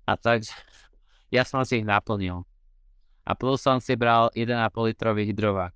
[0.04, 0.46] A tak
[1.34, 2.46] ja som si ich naplnil.
[3.24, 4.52] A plus som si bral 1,5
[4.92, 5.72] litrový hydrovák.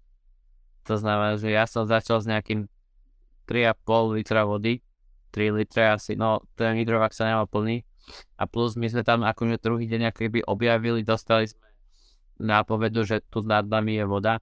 [0.91, 2.68] To znamená, že ja som začal s nejakým
[3.48, 4.84] 3,5 litra vody,
[5.32, 7.88] 3 litre asi, no ten hydrovák sa nemal plný.
[8.39, 11.68] A plus my sme tam akože druhý deň akoby objavili, dostali sme
[12.39, 14.39] nápovedu, že tu nad nami je voda.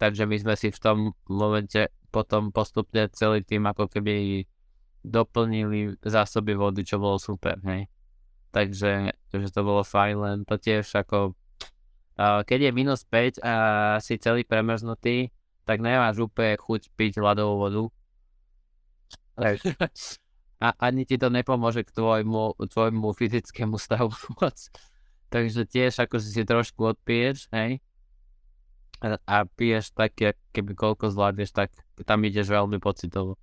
[0.00, 0.96] Takže my sme si v tom
[1.28, 4.44] momente potom postupne celý tým ako keby
[5.00, 7.88] doplnili zásoby vody, čo bolo super, hej.
[8.50, 11.38] Takže, takže to bolo fajn, len to tiež ako
[12.20, 13.54] uh, keď je minus 5 a
[14.02, 15.32] si celý premrznutý,
[15.64, 17.82] tak nemáš úplne chuť piť ľadovú vodu.
[20.60, 24.56] a ani ti to nepomôže k tvojmu, tvojmu fyzickému stavu moc.
[25.30, 27.78] Takže tiež ako si si trošku odpiješ, hej,
[29.00, 30.18] a, a piješ tak,
[30.52, 31.70] keby koľko zvládneš, tak
[32.04, 33.38] tam ideš veľmi pocitovo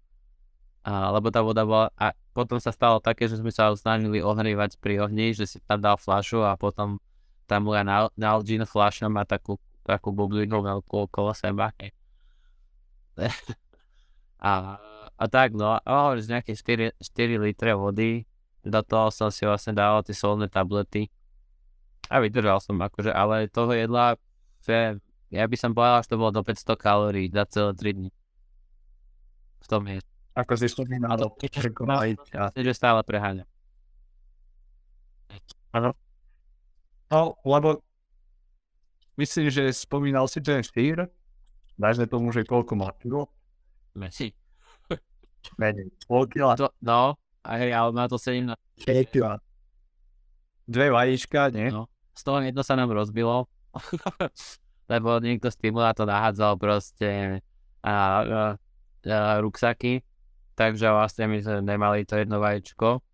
[0.87, 4.79] a, lebo tá voda bola, a potom sa stalo také, že sme sa snažili ohrívať
[4.79, 7.03] pri ohni, že si tam dal fľašu a potom
[7.43, 7.83] tam moja
[8.15, 11.75] Nalgene fľaša má takú, takú bublinu veľkú okolo seba.
[14.39, 14.79] a,
[15.19, 18.23] a tak no, a hovoríš nejaké 4, 4 litre vody,
[18.63, 21.11] do toho som si vlastne dával tie solné tablety
[22.07, 24.15] a vydržal som akože, ale toho jedla,
[24.63, 28.09] že ja by som povedal, že to bolo do 500 kalórií za celé 3 dní.
[29.59, 29.99] V tom je.
[30.37, 31.17] Ako si spomínal,
[32.53, 33.49] že stále preháňa.
[35.73, 35.97] Áno.
[37.09, 37.81] No, lebo
[39.17, 41.09] myslím, že spomínal si ten štír,
[41.73, 43.33] dajme tomu, že koľko má kilo?
[43.97, 44.29] Mesi.
[45.57, 45.89] Menej.
[46.05, 46.53] Pol kila.
[46.59, 48.53] To, no, aj, ale má to 17.
[48.83, 49.41] 6 kila.
[50.67, 51.71] Dve vajíčka, nie?
[51.71, 53.47] No, z toho jedno sa nám rozbilo,
[54.91, 57.39] lebo niekto stimulátor nahádzal proste
[57.81, 60.03] a, a, a, ruksaky
[60.57, 63.05] takže vlastne my sme nemali to jedno vajíčko.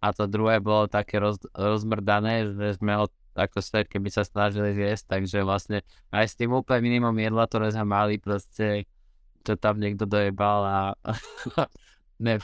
[0.00, 3.06] A to druhé bolo také roz, rozmrdané, že sme ho
[3.36, 7.70] ako sa keby sa snažili zjesť, takže vlastne aj s tým úplne minimum jedla, ktoré
[7.70, 8.90] sme mali, proste
[9.46, 10.78] to tam niekto dojebal a
[12.26, 12.42] ne,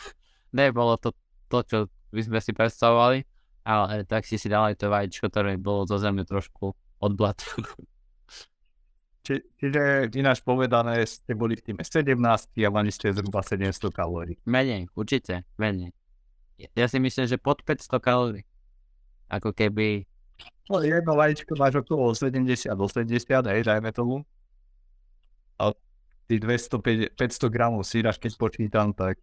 [0.55, 1.11] nebolo to
[1.51, 1.79] to, čo
[2.15, 3.19] by sme si predstavovali,
[3.67, 7.43] ale tak si si dal to vajíčko, ktoré bolo zo zemi trošku odblat.
[9.27, 12.15] Či, čiže ináč povedané, ste boli v týme 17
[12.63, 14.39] a mali ste zhruba 700 kalórií.
[14.47, 15.91] Menej, určite, menej.
[16.79, 18.47] Ja si myslím, že pod 500 kalórií.
[19.27, 20.07] Ako keby...
[20.71, 24.23] No, jedno vajíčko máš okolo 70 do 70, hej, dajme tomu.
[25.59, 25.75] A
[26.31, 29.19] tých 200, 500 gramov síraš, keď počítam, tak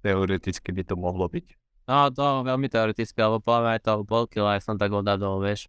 [0.00, 1.46] teoreticky by to mohlo byť.
[1.84, 5.68] No, to veľmi teoreticky, lebo poviem aj to pol kila, ja som tak odhadol, vieš.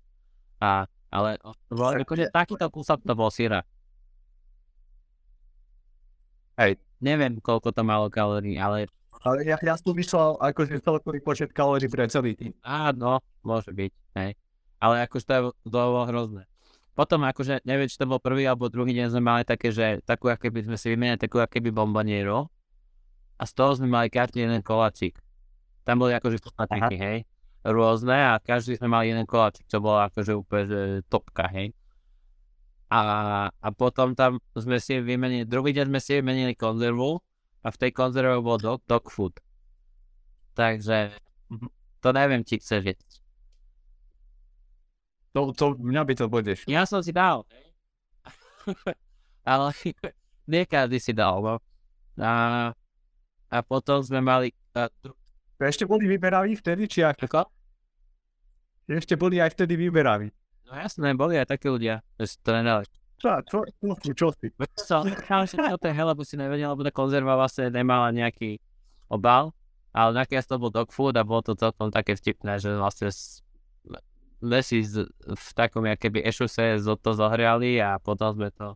[0.64, 1.40] A ale
[2.04, 3.64] akože takýto kúsok to bol síra.
[6.60, 6.76] Hej.
[7.00, 8.92] Neviem, koľko to malo kalórií, ale...
[9.24, 12.52] Ale ja, ja som myslel akože celkový počet kalórií pre celý tým.
[12.62, 14.32] Áno, môže byť, hej.
[14.80, 16.44] Ale akože to, je, to bolo hrozné.
[16.96, 20.32] Potom akože, neviem, či to bol prvý alebo druhý deň sme mali také, že takú,
[20.32, 22.48] aké by sme si vymenili takú, aké by bomboniero.
[23.36, 25.20] A z toho sme mali každý jeden koláčik.
[25.84, 27.18] Tam boli akože koláčiky, hej
[27.66, 31.74] rôzne a každý sme mali jeden koláčik, čo bolo akože úplne že topka, hej.
[32.94, 33.02] A,
[33.50, 37.18] a potom tam sme si vymenili, druhý deň sme si vymenili konzervu
[37.66, 39.34] a v tej konzerve bol dog, dog food.
[40.54, 41.18] Takže
[42.00, 43.12] to neviem, či chceš jesť.
[45.34, 46.64] To, to, mňa by to budeš.
[46.70, 47.44] Ja som si dal.
[49.44, 49.74] Ale
[50.52, 51.56] nie každý si dal, no.
[52.22, 52.72] A,
[53.50, 54.54] a potom sme mali...
[54.78, 54.88] A,
[55.60, 57.48] ešte boli vyberaví vtedy, či ako?
[58.86, 60.30] Ešte boli aj vtedy vyberaví.
[60.68, 62.86] No jasné, boli aj takí ľudia, že si to nedali.
[63.16, 64.52] Čo, čo, čo, čo si?
[64.76, 68.60] Co, že o tej lebo si nevedel, lebo tá konzerva vlastne nemala nejaký
[69.08, 69.56] obal,
[69.96, 73.08] ale nakoniec to bol dog food a bolo to celkom také vtipné, že vlastne
[74.44, 78.76] sme si z, v takom keby ešuse to zohriali a potom sme to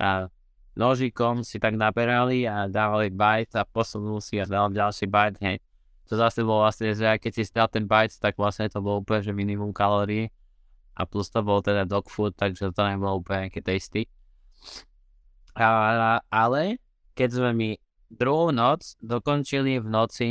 [0.00, 0.30] a
[0.78, 5.58] nožikom si tak naberali a dávali bajt a posunul si a dal ďalší bajt, hej
[6.10, 9.22] to zase bolo vlastne, že keď si stal ten bites, tak vlastne to bolo úplne,
[9.22, 10.34] že minimum kalórií.
[10.98, 14.10] A plus to bolo teda dog food, takže to nebolo úplne nejaké tasty.
[15.54, 16.82] A, ale
[17.14, 17.70] keď sme mi
[18.10, 20.30] druhú noc dokončili v noci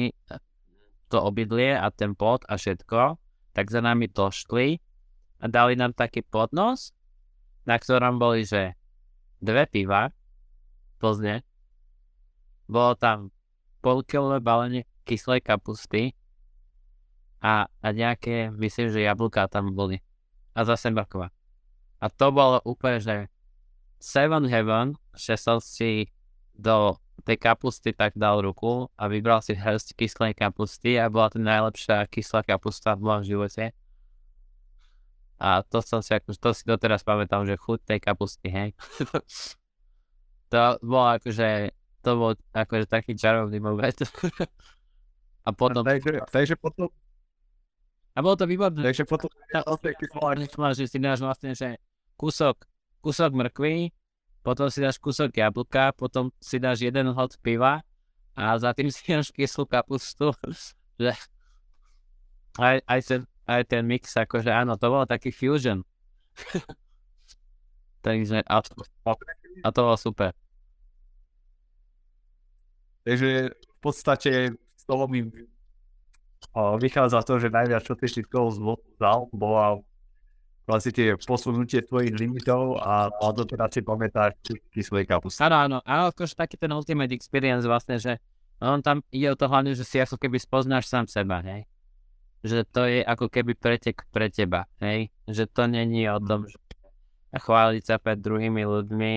[1.07, 3.15] to obydlie a ten pot a všetko,
[3.55, 4.83] tak za nami došli
[5.39, 6.91] a dali nám taký podnos,
[7.63, 8.75] na ktorom boli, že
[9.39, 10.11] dve piva,
[10.99, 11.47] Plzne,
[12.67, 13.31] bolo tam
[13.79, 16.13] polkilové balenie kyslej kapusty
[17.41, 19.97] a, a nejaké, myslím, že jablká tam boli.
[20.53, 21.33] A zase mrkva.
[21.97, 23.15] A to bolo úplne, že
[23.99, 26.07] Seven Heaven, že som si
[26.55, 26.95] do
[27.27, 32.07] tej kapusty tak dal ruku a vybral si hrst kyslej kapusty a bola to najlepšia
[32.07, 33.75] kyslá kapusta v mojom živote.
[35.39, 38.69] A to som si, ako, to si doteraz pamätám, že chuť tej kapusty, hej.
[40.51, 41.71] to bolo akože,
[42.03, 43.95] to bol akože taký čarovný moment.
[45.45, 45.81] A potom...
[45.85, 46.91] Takže, takže potom...
[48.15, 48.83] A bolo to výborné.
[48.83, 49.29] Takže potom...
[50.75, 51.79] že si dáš vlastne, že
[52.19, 52.67] kúsok,
[52.99, 53.95] kúsok mrkvy,
[54.43, 57.83] potom si dáš kúsok jablka, potom si dáš jeden hod piva
[58.35, 60.35] a za tým si dáš kyslú kapustu.
[60.99, 61.15] že
[62.59, 65.83] aj, aj, ten, aj ten mix, akože áno, to bolo taký fusion.
[68.05, 68.57] Takže a,
[69.63, 70.31] a to bolo super.
[73.03, 74.31] Takže v podstate
[74.89, 75.29] toho mi
[76.57, 78.49] vychádza to, že najviac, čo si toho
[78.97, 79.77] vzal, bola
[80.65, 84.33] vlastne posunutie tvojich limitov a to teda si pamätáš
[84.73, 85.41] kyslej kapusty.
[85.45, 88.17] Áno, áno, áno, akože taký ten ultimate experience vlastne, že
[88.61, 91.69] on tam ide o to hlavne, že si ako keby spoznáš sám seba, hej.
[92.45, 95.09] Že to je ako keby pretek pre teba, hej.
[95.25, 96.57] Že to není o tom, že
[97.33, 99.15] chváliť sa pred druhými ľuďmi,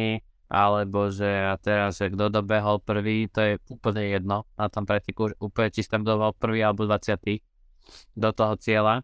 [0.53, 5.33] alebo že a teraz, že kto dobehol prvý, to je úplne jedno na tom pretiku,
[5.41, 7.41] úplne či tam dobehol prvý alebo 20
[8.13, 9.01] do toho cieľa.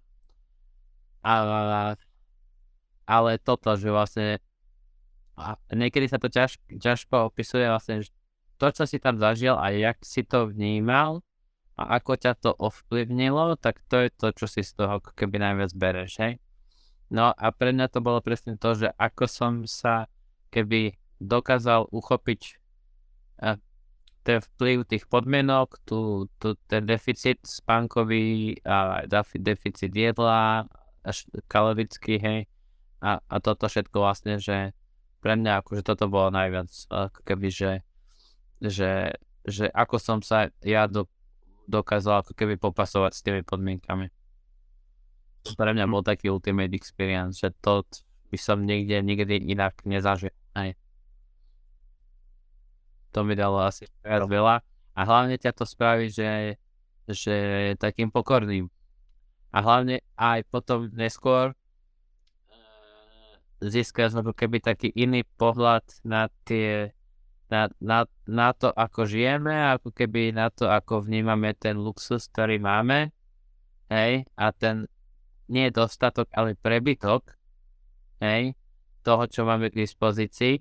[1.25, 1.97] A,
[3.09, 4.45] ale toto, že vlastne
[5.39, 8.11] a niekedy sa to ťaž, ťažko opisuje vlastne, že
[8.59, 11.23] to, čo si tam zažil a jak si to vnímal
[11.79, 15.71] a ako ťa to ovplyvnilo, tak to je to, čo si z toho keby najviac
[15.79, 16.43] bereš, hej.
[17.09, 20.11] No a pre mňa to bolo presne to, že ako som sa
[20.51, 22.59] keby dokázal uchopiť
[23.43, 23.59] a
[24.27, 29.07] ten vplyv tých podmienok, tu, tu ten deficit spánkový a
[29.39, 30.69] deficit jedla,
[31.01, 32.41] až kalorický, hej.
[33.01, 34.77] A, a toto všetko vlastne, že
[35.23, 37.73] pre mňa akože toto bolo najviac, ako keby, že,
[38.61, 39.17] že,
[39.47, 41.09] že ako som sa ja do,
[41.65, 44.13] dokázal ako keby popasovať s tými podmienkami.
[45.57, 47.87] Pre mňa bol taký ultimate experience, že to
[48.29, 50.35] by som niekde nikdy inak nezažil.
[50.53, 50.77] Hej
[53.19, 54.63] to mi dalo asi viac veľa.
[54.95, 56.55] A hlavne ťa to spraví, že
[57.09, 57.37] že
[57.81, 58.69] takým pokorným.
[59.49, 61.57] A hlavne aj potom neskôr eh,
[63.65, 66.93] získaš ako keby taký iný pohľad na tie
[67.49, 72.61] na, na, na to, ako žijeme, ako keby na to, ako vnímame ten luxus, ktorý
[72.61, 73.09] máme,
[73.89, 74.85] hej, a ten
[75.49, 77.25] nie je dostatok, ale prebytok,
[78.21, 78.53] hej,
[79.01, 80.61] toho, čo máme k dispozícii,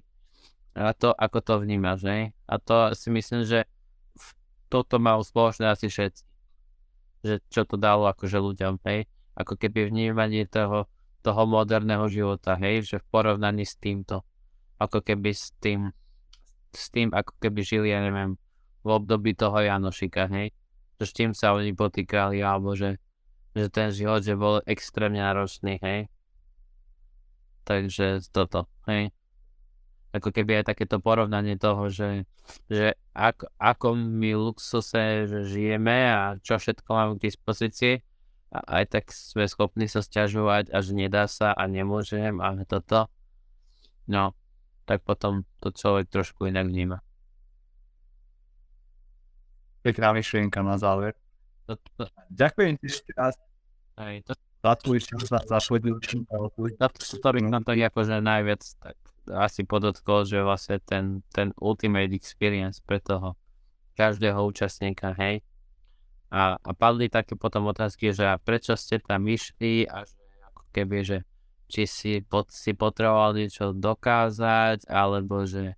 [0.78, 2.24] a to, ako to vnímaš, hej.
[2.46, 3.66] A to si myslím, že
[4.70, 6.22] toto mal spoločné asi všetci.
[7.26, 9.10] Že čo to dalo akože ľuďom, hej.
[9.34, 10.86] Ako keby vnímanie toho,
[11.26, 14.22] toho moderného života, hej, že v porovnaní s týmto.
[14.78, 15.90] Ako keby s tým,
[16.70, 18.38] s tým, ako keby žili, ja neviem,
[18.86, 20.54] v období toho Janošika, hej.
[21.02, 23.02] Že s tým sa oni potýkali, alebo že,
[23.58, 26.06] že ten život, že bol extrémne náročný, hej.
[27.66, 29.10] Takže toto, hej.
[30.18, 32.26] Ako keby aj takéto porovnanie toho, že,
[32.68, 38.02] že ako, ako my luxuse že žijeme a čo všetko máme k dispozícii,
[38.48, 43.12] a aj tak sme schopní sa stiažovať a že nedá sa a nemôžem a toto.
[44.08, 44.32] No,
[44.88, 47.04] tak potom to človek trošku inak vníma.
[49.84, 51.16] Pekná myšlienka na záver.
[51.68, 53.36] To, to, Ďakujem ti ešte raz
[54.00, 55.80] aj, to, za tvoj čas, za, tvoj
[56.80, 56.88] to,
[57.20, 58.96] to by nám tak akože najviac tak
[59.32, 63.36] asi podotkol, že vlastne ten, ten ultimate experience pre toho
[63.98, 65.42] každého účastníka, hej.
[66.28, 70.04] A, a padli také potom otázky, že a prečo ste tam išli a
[70.52, 71.18] ako keby, že
[71.68, 75.76] či si, pot, si potreboval niečo dokázať, alebo že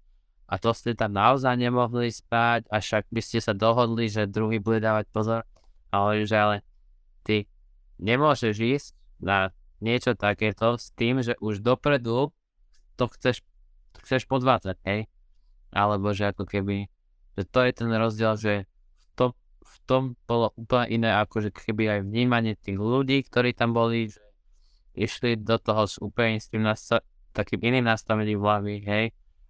[0.50, 4.58] a to ste tam naozaj nemohli spať, a však by ste sa dohodli, že druhý
[4.58, 5.41] bude dávať pozor.
[5.93, 6.56] Ale že ale
[7.22, 7.45] ty
[8.02, 8.89] nemôžeš ísť
[9.22, 12.34] na niečo takéto s tým, že už dopredu
[13.00, 13.39] to chceš,
[14.04, 15.08] chceš podvádzať, hej?
[15.72, 16.91] Alebo že ako keby,
[17.39, 19.32] že to je ten rozdiel, že v tom,
[19.64, 24.12] v tom bolo úplne iné, ako že keby aj vnímanie tých ľudí, ktorí tam boli,
[24.12, 24.20] že
[25.00, 29.06] išli do toho s úplne s tým nasta- takým iným nastavením hlavy, hej,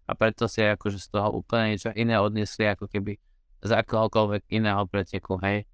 [0.05, 3.17] a preto si akože z toho úplne niečo iné odnesli, ako keby
[3.65, 5.65] z akohokoľvek iného preteku, hej.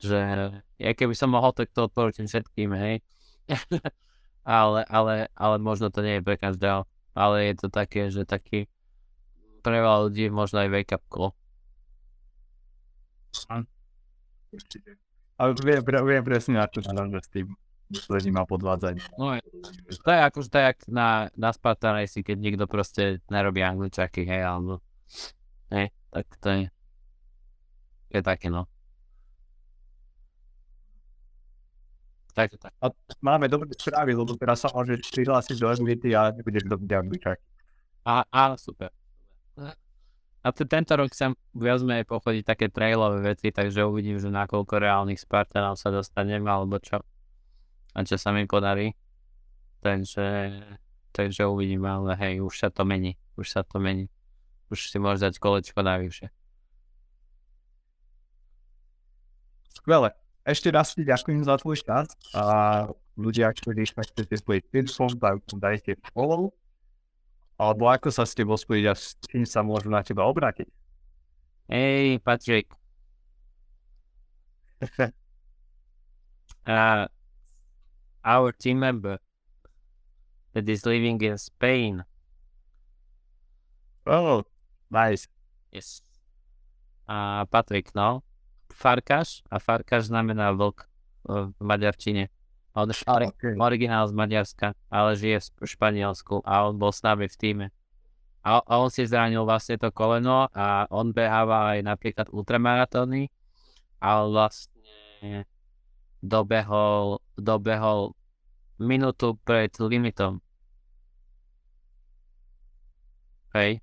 [0.00, 0.20] Že
[0.76, 3.00] ja keby som mohol, tak to všetkým, hej.
[4.46, 6.86] ale, ale, ale možno to nie je pre každého.
[7.16, 8.70] Ale je to také, že taký
[9.66, 11.34] pre veľa ľudí možno aj wake up call.
[15.36, 17.50] Ale viem, viem presne, ako to s tým
[17.92, 19.02] slením a podvádzanie.
[19.18, 19.34] No,
[20.02, 24.26] to je akože to je jak na, na Spartan Race, keď niekto proste nerobí angličaky,
[24.26, 24.80] hej, alebo
[25.70, 26.60] hej, tak to je
[28.10, 28.70] je také, no.
[32.36, 32.72] Tak, tak.
[32.84, 32.92] A
[33.24, 36.76] máme dobré správy, lebo teraz sa môžeš prihlásiť do SVT a nebudeš do.
[38.04, 38.92] Á, áno, super.
[40.44, 44.44] A t- tento rok sem viac menej pochodiť také trailové veci, takže uvidím, že na
[44.44, 47.00] koľko reálnych Spartanov sa dostanem, alebo čo
[47.96, 48.92] a čo sa mi podarí.
[49.80, 50.60] Takže,
[51.16, 54.12] takže uvidím, ale hej, už sa to mení, už sa to mení.
[54.68, 56.28] Už si môžeš dať kolečko navyše.
[59.72, 60.25] Skvelé.
[60.46, 62.86] Ešte raz ti ďakujem za tvoj čas a
[63.18, 65.10] ľudia, ktorí chcete spojiť info,
[65.58, 66.54] dajte follow.
[67.58, 70.70] Alebo ako sa s tebou spojiť a s tým sa môžu na teba obrátiť.
[71.66, 72.70] Hej, Patrik.
[76.70, 77.10] uh,
[78.22, 79.18] our team member
[80.54, 82.04] that is living in Spain.
[84.06, 84.46] Oh,
[84.94, 85.26] nice.
[85.72, 86.06] Yes.
[87.08, 88.22] A Patrik, no.
[88.76, 90.84] Farkáš a Farkáš znamená vlk
[91.24, 92.28] v maďarčine.
[92.76, 93.56] On je ori- Okay.
[93.56, 97.66] originál z Maďarska, ale žije v Španielsku a on bol s nami v týme.
[98.44, 103.32] A, a on si zranil vlastne to koleno a on beháva aj napríklad ultramaratóny,
[103.98, 105.48] ale vlastne
[106.20, 108.12] dobehol, dobehol
[108.76, 110.44] minútu pred limitom.
[113.56, 113.80] Hej.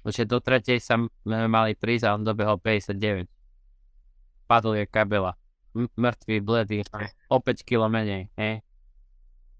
[0.00, 0.96] Takže do tretej sa
[1.26, 3.28] mali prísť a on dobehol 59.
[4.48, 5.36] Padol je kabela.
[5.76, 6.78] M- mŕtvý, bledý.
[7.30, 8.64] O 5 kg menej, hej.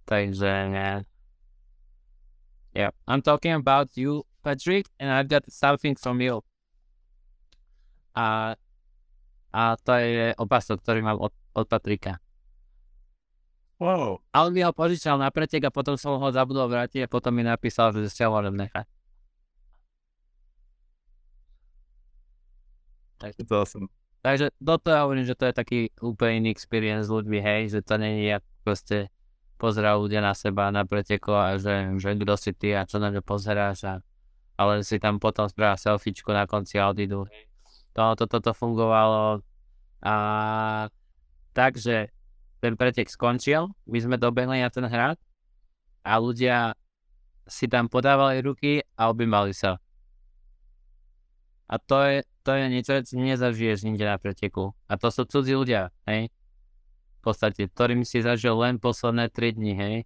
[0.09, 1.07] Takže, ne.
[2.75, 6.43] Yeah, I'm talking about you, Patrick, and I've got something from you.
[8.17, 8.57] A,
[9.55, 12.19] a to je opasok, ktorý mám od, od Patrika.
[13.81, 14.21] Wow.
[14.35, 17.33] A on mi ho požičal na pretek a potom som ho zabudol vrátiť a potom
[17.33, 19.00] mi napísal, že si ho môžem nechať.
[23.21, 23.87] To som.
[24.21, 27.81] Takže toto ja hovorím, že to je taký úplne iný experience s ľuďmi, hej, že
[27.81, 29.09] to není jak proste
[29.57, 33.13] pozerajú ľudia na seba na preteko a že, že kto si ty a čo na
[33.13, 33.95] ňo pozeráš a
[34.61, 37.25] ale si tam potom spravia selfiečku na konci a odídu.
[37.33, 37.49] hej.
[37.97, 39.41] to, to, toto fungovalo
[40.05, 40.15] a
[41.57, 42.13] takže
[42.61, 45.17] ten pretek skončil, my sme dobehli na ten hrad
[46.05, 46.77] a ľudia
[47.49, 49.81] si tam podávali ruky a objímali sa.
[51.71, 54.75] A to je, to je niečo, čo nezažiješ nikde na preteku.
[54.91, 56.35] A to sú cudzí ľudia, hej?
[57.23, 59.97] V podstate, ktorým si zažil len posledné 3 dni, hej?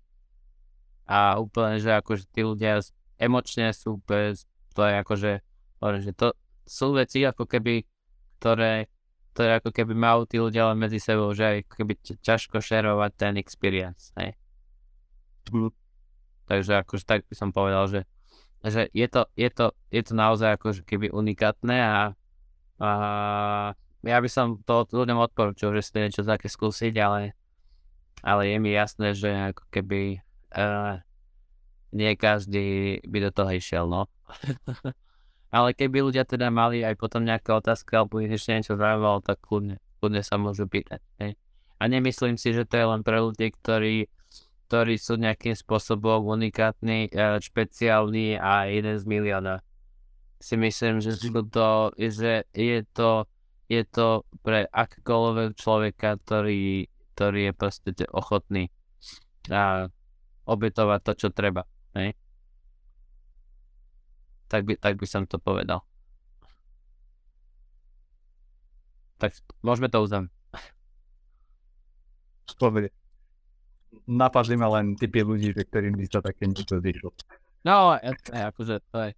[1.08, 2.84] A úplne, že akože tí ľudia
[3.16, 4.44] emočne sú bez,
[4.76, 5.32] to je akože,
[6.04, 6.36] že to
[6.68, 7.88] sú veci ako keby,
[8.40, 8.92] ktoré,
[9.32, 13.40] ktoré ako keby majú tí ľudia len medzi sebou, že ako keby ťažko šerovať ten
[13.40, 14.36] experience, hej?
[16.44, 18.00] Takže akože tak by som povedal, že
[18.64, 22.00] že je to, je to, je to naozaj ako keby unikátne a,
[22.80, 22.90] a
[24.04, 27.36] ja by som to ľuďom odporučil, že si niečo také skúsiť, ale,
[28.24, 30.20] ale je mi jasné, že ako keby
[30.56, 31.00] uh,
[31.92, 34.08] nie každý by do toho išiel, no.
[35.56, 39.40] ale keby ľudia teda mali aj potom nejaké otázky alebo ich ešte niečo zaujímalo, tak
[39.44, 41.00] kľudne, kľudne sa môžu pýtať.
[41.20, 41.36] Hej.
[41.78, 44.08] A nemyslím si, že to je len pre ľudí, ktorí
[44.74, 49.62] ktorí sú nejakým spôsobom unikátni, e, špeciálni a jeden z milióna.
[50.42, 53.30] Si myslím, že to, že je to,
[53.70, 58.74] je to pre akýkoľvek človeka, ktorý, ktorý je proste ochotný
[59.46, 59.86] a
[60.42, 61.70] obetovať to, čo treba.
[61.94, 62.18] Ne?
[64.50, 65.86] Tak by, tak by som to povedal.
[69.22, 70.34] Tak môžeme to uzavrieť.
[72.50, 73.03] Spovedie
[74.04, 77.10] napadli ma len typy ľudí, že ktorým by sa také niečo zišlo.
[77.64, 79.10] No, je, akože to je,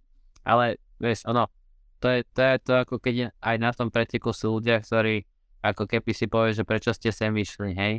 [0.47, 1.51] ale vieš, ono,
[1.99, 5.25] to je, to je to ako keď aj na tom preteku sú ľudia, ktorí
[5.65, 7.93] ako keby si povie, že prečo ste sem vyšli, hej?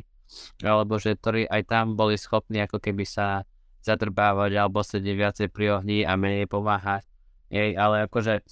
[0.63, 3.45] Alebo že ktorí aj tam boli schopní ako keby sa
[3.83, 7.05] zadrbávať alebo sedieť viacej pri ohni a menej pomáhať.
[7.49, 8.45] Hej, ale akože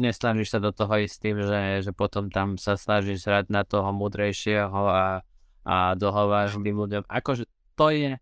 [0.00, 3.94] nesnažíš sa do toho ísť tým, že, že potom tam sa snažíš hrať na toho
[3.94, 5.22] múdrejšieho a,
[5.62, 7.06] a dohováš tým ľuďom.
[7.06, 7.46] Akože
[7.76, 8.12] to je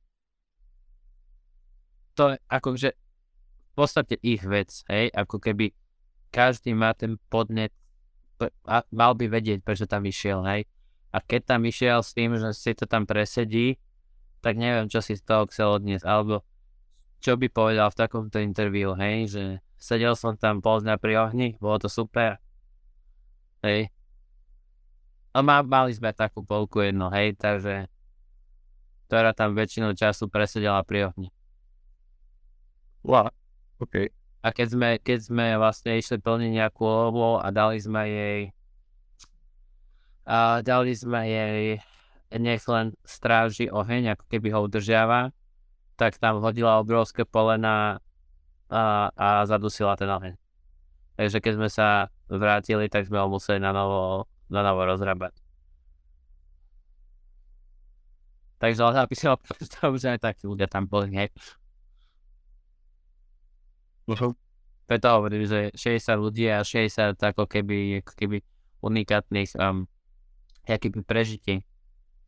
[2.14, 2.88] to je akože
[3.70, 5.72] v podstate ich vec, hej, ako keby
[6.28, 7.72] každý má ten podnet
[8.64, 10.64] a mal by vedieť, prečo tam išiel, hej.
[11.12, 13.76] A keď tam išiel s tým, že si to tam presedí,
[14.40, 16.40] tak neviem, čo si z toho chcel odniesť, alebo
[17.20, 19.44] čo by povedal v takomto interviu, hej, že
[19.76, 22.40] sedel som tam pol dňa pri ohni, bolo to super,
[23.60, 23.92] hej.
[25.36, 27.92] A má, mali sme takú polku jedno, hej, takže
[29.10, 31.34] ktorá tam väčšinu času presedela pri ohni.
[33.02, 33.34] Wow,
[33.82, 34.06] OK.
[34.46, 38.40] A keď sme, keď sme vlastne išli plniť nejakú lovu a dali sme jej
[40.30, 41.82] a dali sme jej
[42.38, 45.34] nech len stráži oheň, ako keby ho udržiava,
[45.98, 47.98] tak tam hodila obrovské polena
[48.70, 50.38] a, a zadusila ten oheň.
[51.18, 51.88] Takže keď sme sa
[52.30, 55.34] vrátili, tak sme ho museli na novo, na novo rozrábať.
[58.60, 59.36] Takže ale by si ho
[59.96, 61.32] že aj takí ľudia tam boli, hej.
[64.04, 64.36] Uh-huh.
[64.84, 68.36] Preto hovorím, že 60 ľudí a 60 ako keby, ako keby
[68.84, 69.88] unikátnych um,
[70.66, 71.64] keby prežití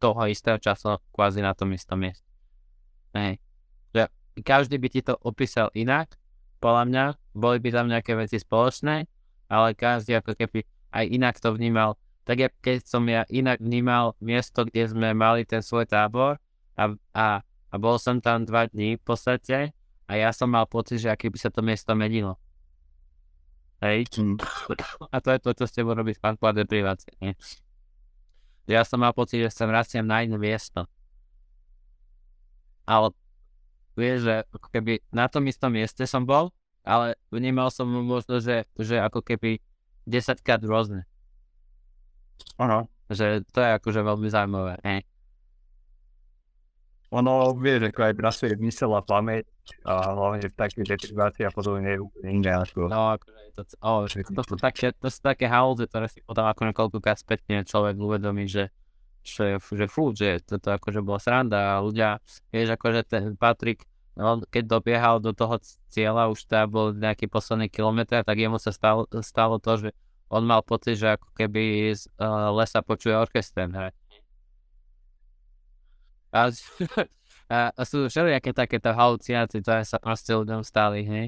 [0.01, 2.27] toho istého času kvázi na tom istom mieste.
[3.13, 3.39] Hej.
[3.93, 4.03] Že
[4.43, 6.17] každý by ti to opísal inak,
[6.63, 7.05] podľa mňa,
[7.35, 9.11] boli by tam nejaké veci spoločné,
[9.51, 10.63] ale každý ako keby
[10.95, 15.43] aj inak to vnímal tak ja, keď som ja inak vnímal miesto, kde sme mali
[15.43, 16.39] ten svoj tábor
[16.79, 19.75] a, a, a bol som tam dva dní v podstate
[20.07, 22.39] a ja som mal pocit, že aký by sa to miesto menilo.
[23.83, 24.07] Hej.
[24.15, 24.39] Mm.
[25.11, 27.35] A to je to, čo ste robí v banku a deprivácie.
[28.71, 30.87] Ja som mal pocit, že sa vraciam na iné miesto.
[32.87, 33.11] Ale
[33.99, 36.55] vieš, že ako keby na tom istom mieste som bol,
[36.87, 39.59] ale vnímal som možno, že, že ako keby
[40.07, 41.03] 10 krát rôzne.
[42.59, 42.87] Aha.
[43.13, 44.75] Že to je akože veľmi zaujímavé.
[44.83, 44.97] Ne?
[47.13, 49.45] Ono, vieš, ako aj pracuje mysel a pamäť
[49.85, 52.89] a hlavne v takej deprivácii a podobne je úplne iné ako...
[52.89, 56.73] No, akože to, oh, to, sú také, to sú také halúze, ktoré si potom ako
[56.73, 58.73] niekoľkokrát spätne človek uvedomí, že
[59.23, 62.19] že, že fú, že toto akože bola sranda a ľudia,
[62.51, 63.87] vieš, akože ten Patrik,
[64.19, 68.75] on keď dobiehal do toho cieľa, už tam bol nejaký posledný kilometr, tak jemu sa
[68.75, 69.91] stalo, stalo to, že
[70.33, 73.95] on mal pocit, že ako keby z uh, lesa počuje orchester hrať.
[76.33, 76.49] A,
[77.53, 81.27] a, a sú všelijaké takéto halucinácie, ktoré sa proste ľuďom stali, hej.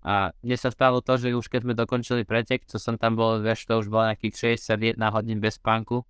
[0.00, 3.44] A mne sa stalo to, že už keď sme dokončili pretek, čo som tam bol,
[3.44, 6.08] vieš, to už bolo nejakých 61 hodín bez spánku.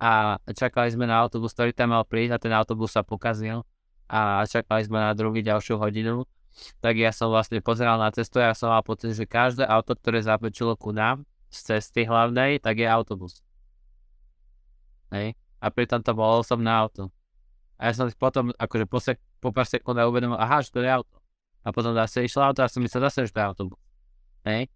[0.00, 3.68] A čakali sme na autobus, ktorý tam mal prísť a ten autobus sa pokazil.
[4.08, 6.24] A čakali sme na druhý ďalšiu hodinu.
[6.80, 9.92] Tak ja som vlastne pozeral na cestu a ja som mal pocit, že každé auto,
[9.92, 13.42] ktoré zapečilo ku nám, z cesty hlavnej, tak je autobus.
[15.10, 15.34] Hej.
[15.58, 17.10] A pritom to bolo osobné auto.
[17.76, 20.80] A ja som si potom, akože po, sek- po pár sekundách uvedomil, aha, že to
[20.80, 21.18] je auto.
[21.66, 23.80] A potom zase išlo auto a som myslel zase, že to je autobus.
[24.46, 24.72] Hej.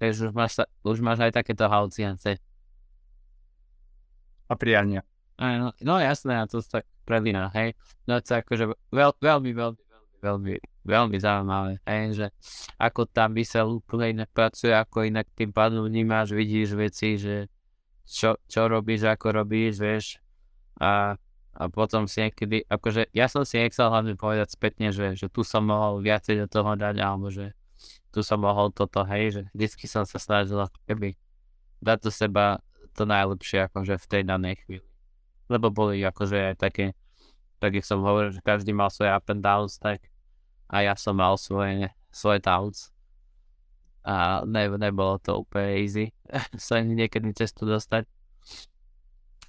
[0.00, 2.40] Takže už máš, sa, už máš aj takéto halucinácie.
[4.48, 5.02] A priania.
[5.34, 7.74] No, no jasné, a to sa tak prelína, hej.
[8.06, 10.52] No to akože veľ, veľmi, veľmi, veľmi, veľmi,
[10.84, 12.26] veľmi zaujímavé, hej, že
[12.76, 17.48] ako tam mysel úplne inak pracuje, ako inak tým pádom vnímáš, vidíš veci, že
[18.04, 20.06] čo, čo robíš, ako robíš, vieš.
[20.76, 21.16] A,
[21.56, 25.40] a potom si niekedy, akože ja som si nechcel hlavne povedať spätne, že, že tu
[25.40, 27.56] som mohol viacej do toho dať, alebo že
[28.12, 31.16] tu som mohol toto, hej, že vždycky som sa snažil keby
[31.80, 32.60] dať do seba
[32.94, 34.86] to najlepšie, akože v tej danej chvíli
[35.48, 36.86] lebo boli akože aj také,
[37.60, 40.00] tak jak som hovoril, že každý mal svoje up and downs, tak
[40.68, 42.90] a ja som mal svoje, svoje downs.
[44.04, 46.12] A ne, nebolo to úplne easy
[46.60, 48.04] sa niekedy cestu dostať.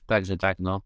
[0.05, 0.85] Takže tak no.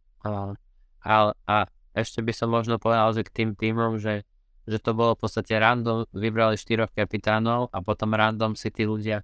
[1.06, 1.56] A, a
[1.94, 4.24] ešte by som možno povedal, že k tým týmom, že,
[4.66, 9.22] že to bolo v podstate random, vybrali štyroch kapitánov a potom random si tí ľudia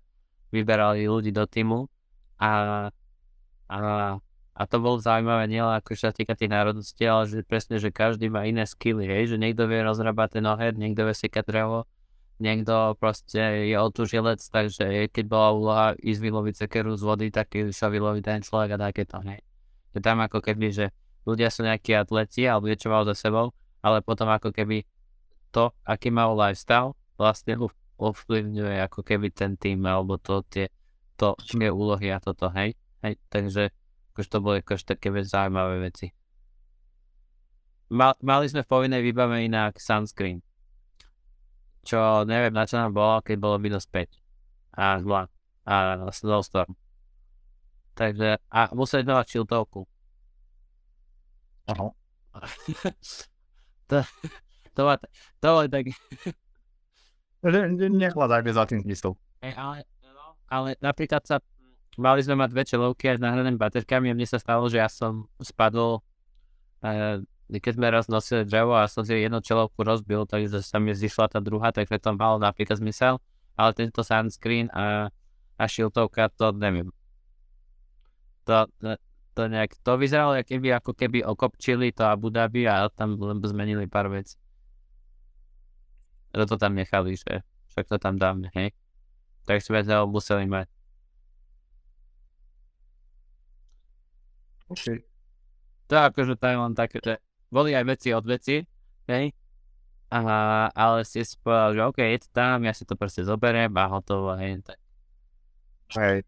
[0.53, 1.90] vyberali ľudí do týmu
[2.40, 2.52] a,
[3.68, 3.77] a
[4.56, 8.32] a to bolo zaujímavé nielen ako sa týka tých národností, ale že presne, že každý
[8.32, 11.84] má iné skilly, hej, že niekto vie rozrábať ten oheň, niekto vie sekať drevo,
[12.40, 17.91] niekto proste je otužilec, takže keď bola úloha ísť vyloviť sekeru z vody, tak sa
[17.91, 19.44] vyloviť ten človek a takéto, hej.
[19.91, 20.86] Je tam ako keby, že
[21.27, 23.52] ľudia sú nejakí atleti alebo niečo za sebou,
[23.84, 24.88] ale potom ako keby
[25.52, 27.60] to, aký majú lifestyle, vlastne
[27.95, 30.68] ovplyvňuje ako keby ten tým alebo to tie,
[31.15, 32.76] to, tie úlohy a toto, hej.
[33.03, 33.15] hej.
[33.32, 33.72] Takže
[34.16, 36.08] Akože to boli akože také zaujímavé veci.
[37.92, 40.40] Mal, mali sme v povinnej výbave inak sunscreen.
[41.84, 44.08] Čo neviem na čo nám bolo, keď bolo minus 5.
[44.80, 45.28] A zla.
[45.68, 46.80] A snowstorm.
[47.92, 49.84] Takže, a museli sme mať šiltovku.
[51.76, 51.92] Aha.
[53.92, 54.00] to,
[54.72, 54.96] to, má,
[55.44, 55.86] to boli tak...
[57.44, 59.20] Nehľadajme za tým zmyslom.
[59.44, 59.84] Ale,
[60.48, 61.44] ale napríklad sa
[61.98, 64.90] mali sme mať dve čelovky aj s náhradnými baterkami a mne sa stalo, že ja
[64.90, 66.02] som spadol,
[66.84, 67.24] e,
[67.60, 71.32] keď sme raz nosili drevo a som si jednu čelovku rozbil, takže sa mi zišla
[71.32, 73.22] tá druhá, takže to malo napríklad zmysel,
[73.56, 75.14] ale tento sunscreen a,
[75.56, 76.92] a šiltovka, to neviem.
[78.46, 79.00] To, to,
[79.34, 83.88] to nejak, to vyzeralo, keby, ako keby okopčili to Abu Dhabi a tam len zmenili
[83.88, 84.38] pár vecí.
[86.36, 88.76] To tam nechali, že však to tam dáme, hej.
[89.48, 90.75] Tak sme to museli mať.
[94.70, 94.86] OK.
[95.86, 97.22] To akože to je len také, že
[97.54, 98.66] boli aj veci od veci,
[99.06, 99.26] hej,
[100.10, 100.20] a,
[100.74, 104.34] ale si povedal, že OK, je to tam, ja si to proste zoberiem a hotovo,
[104.42, 104.82] hej, tak.
[105.94, 106.26] Hej.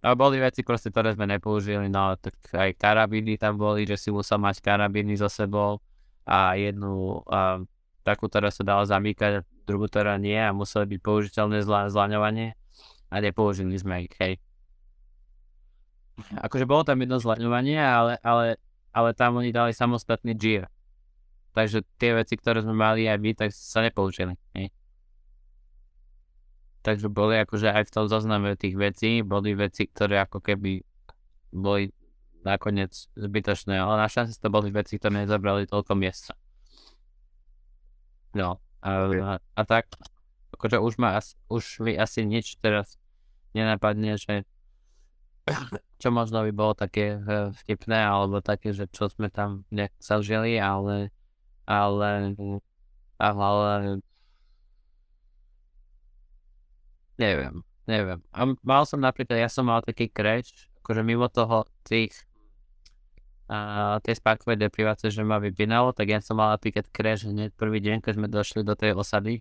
[0.00, 4.08] A boli veci proste, ktoré sme nepoužili, no tak aj karabíny tam boli, že si
[4.14, 5.82] musel mať karabíny so sebou
[6.24, 7.60] a jednu a,
[8.06, 12.54] takú, ktorá sa dala zamýkať, druhú, ktorá nie a museli byť použiteľné zla, zlaňovanie
[13.10, 14.40] a nepoužili sme ich, hej
[16.16, 18.56] akože bolo tam jedno zlaňovanie, ale, ale,
[18.92, 20.72] ale tam oni dali samostatný gear.
[21.52, 24.36] Takže tie veci, ktoré sme mali aj my, tak sa nepoužili.
[24.52, 24.68] Hej.
[26.84, 30.84] Takže boli akože aj v tom zozname tých vecí, boli veci, ktoré ako keby
[31.50, 31.90] boli
[32.46, 36.38] nakoniec zbytočné, ale našťastie to boli veci, ktoré nezabrali toľko miesta.
[38.36, 39.90] No, a, a, a tak,
[40.54, 41.18] akože už, ma,
[41.50, 43.00] už mi asi nič teraz
[43.56, 44.46] nenapadne, že
[46.02, 51.14] čo možno by bolo také uh, vtipné, alebo také, že čo sme tam nezažili, ale,
[51.64, 52.34] ale,
[53.18, 54.02] ale,
[57.16, 58.20] neviem, neviem.
[58.34, 62.12] A mal som napríklad, ja som mal taký crash, akože mimo toho tých
[63.46, 67.78] a tie spákové deprivácie, že ma vypínalo, tak ja som mal napríklad crash hneď prvý
[67.78, 69.38] deň, keď sme došli do tej osady,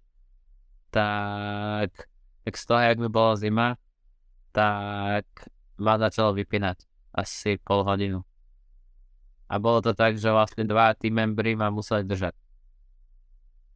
[0.93, 1.89] tak,
[2.45, 3.81] tak z toho, jak mi bola zima,
[4.53, 5.25] tak
[5.79, 6.83] ma začalo vypínať
[7.15, 8.21] asi pol hodinu.
[9.47, 12.33] A bolo to tak, že vlastne dva team membry ma museli držať.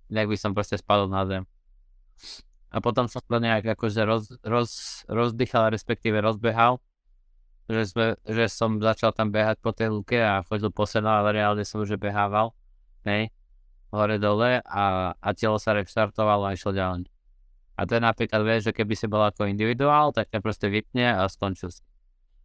[0.09, 1.43] Inak by som proste spadol na zem.
[2.69, 6.81] A potom som to nejak akože roz, roz, rozdychal, respektíve rozbehal.
[7.69, 11.37] Že, sme, že som začal tam behať po tej luke a chodil po sena, ale
[11.37, 12.57] reálne som už behával.
[13.05, 13.29] Hej.
[13.93, 17.09] Hore dole a, a telo sa restartovalo a išlo ďalej.
[17.77, 21.13] A to je napríklad, vieš, že keby si bol ako individuál, tak ťa proste vypne
[21.13, 21.81] a skončil si.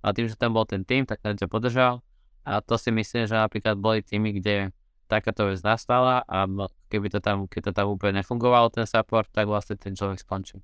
[0.05, 2.05] A tým, že tam bol ten tým, tak ten ťa podržal.
[2.45, 4.69] A to si myslím, že napríklad boli týmy, kde
[5.09, 6.45] takáto vec nastala a
[6.93, 10.61] keby to tam, keď to tam úplne nefungovalo ten support, tak vlastne ten človek skončil.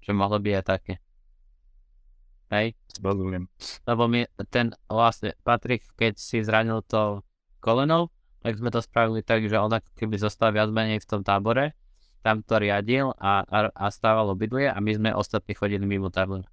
[0.00, 0.94] Že mohlo by aj také.
[2.46, 3.50] Hej, Rozumiem.
[3.90, 4.22] lebo mi
[4.54, 7.26] ten vlastne Patrik, keď si zranil to
[7.58, 11.26] koleno, tak sme to spravili tak, že on ako keby zostal viac menej v tom
[11.26, 11.74] tábore,
[12.22, 16.46] tam to riadil a, a, a stával obydlie a my sme ostatní chodili mimo tábor.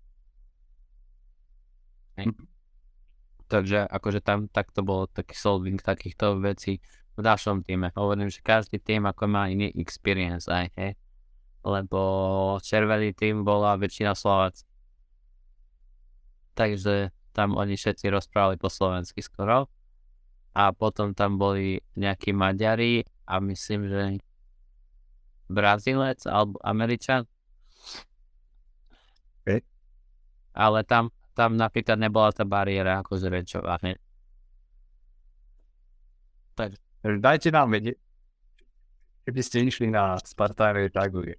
[3.48, 6.82] Takže akože tam takto bolo taký solving takýchto vecí
[7.14, 7.94] v našom týme.
[7.94, 10.98] Hovorím, že každý tým ako má iný experience aj, hej.
[11.62, 12.00] Lebo
[12.60, 14.66] červený tým bola väčšina Slováci.
[16.58, 19.70] Takže tam oni všetci rozprávali po slovensky skoro.
[20.54, 24.02] A potom tam boli nejakí Maďari a myslím, že
[25.50, 27.26] Brazílec alebo Američan.
[29.42, 29.66] OK.
[30.54, 33.82] Ale tam, tam napríklad nebola tá bariéra akože rečová.
[33.82, 33.98] hej.
[36.54, 36.78] Takže
[37.20, 38.00] Dajte nám vedieť,
[39.28, 41.36] keby ste išli na Spartane Draguje.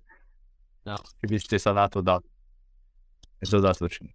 [0.84, 1.00] No.
[1.24, 2.26] Keby ste sa na to dali.
[3.40, 4.12] Dodatočne.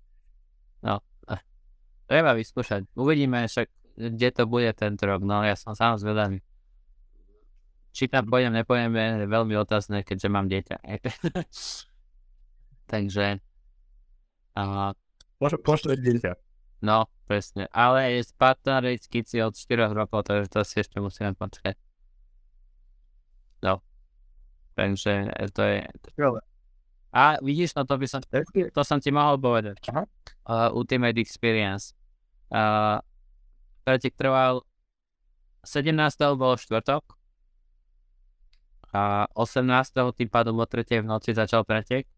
[2.09, 2.89] Treba vyskúšať.
[2.97, 5.21] Uvidíme však, kde to bude tento rok.
[5.21, 6.41] No ja som sám zvedavý.
[7.93, 10.81] Či tam pôjdem, nepôjdem, je veľmi otázne, keďže mám dieťa.
[12.91, 13.37] Takže...
[14.57, 14.97] A,
[15.39, 16.35] Pošle, pošle dieťa.
[16.83, 17.71] no, presne.
[17.71, 21.79] Ale je Spartan Race Kids od 4 rokov, takže to si ešte musíme počkať.
[23.63, 23.79] No.
[24.75, 25.79] Takže e, to je...
[27.15, 28.19] A vidíš, no to by som...
[28.75, 29.79] To som ti mohol povedať.
[29.89, 30.03] Aha.
[30.45, 31.95] Uh, Ultimate Experience.
[32.51, 32.99] Uh,
[33.87, 34.61] pretek trval
[35.65, 35.95] 17.
[36.35, 37.03] bol štvrtok
[38.89, 39.65] a 18.
[40.17, 41.03] tým pádom o 3.
[41.03, 42.09] v noci začal pretek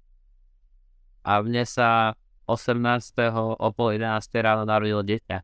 [1.28, 2.16] a mne sa
[2.48, 3.58] 18.
[3.58, 4.32] o pol 11.
[4.42, 5.44] ráno narodilo dieťa.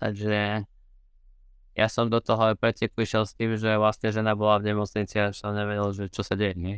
[0.00, 0.64] Takže
[1.76, 5.36] ja som do toho preteku išiel s tým, že vlastne žena bola v nemocnici a
[5.36, 6.76] som nevedel, že čo sa deje, nie?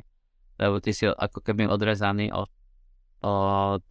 [0.59, 2.51] Lebo ty si ako keby odrezaný od,
[3.23, 3.86] od,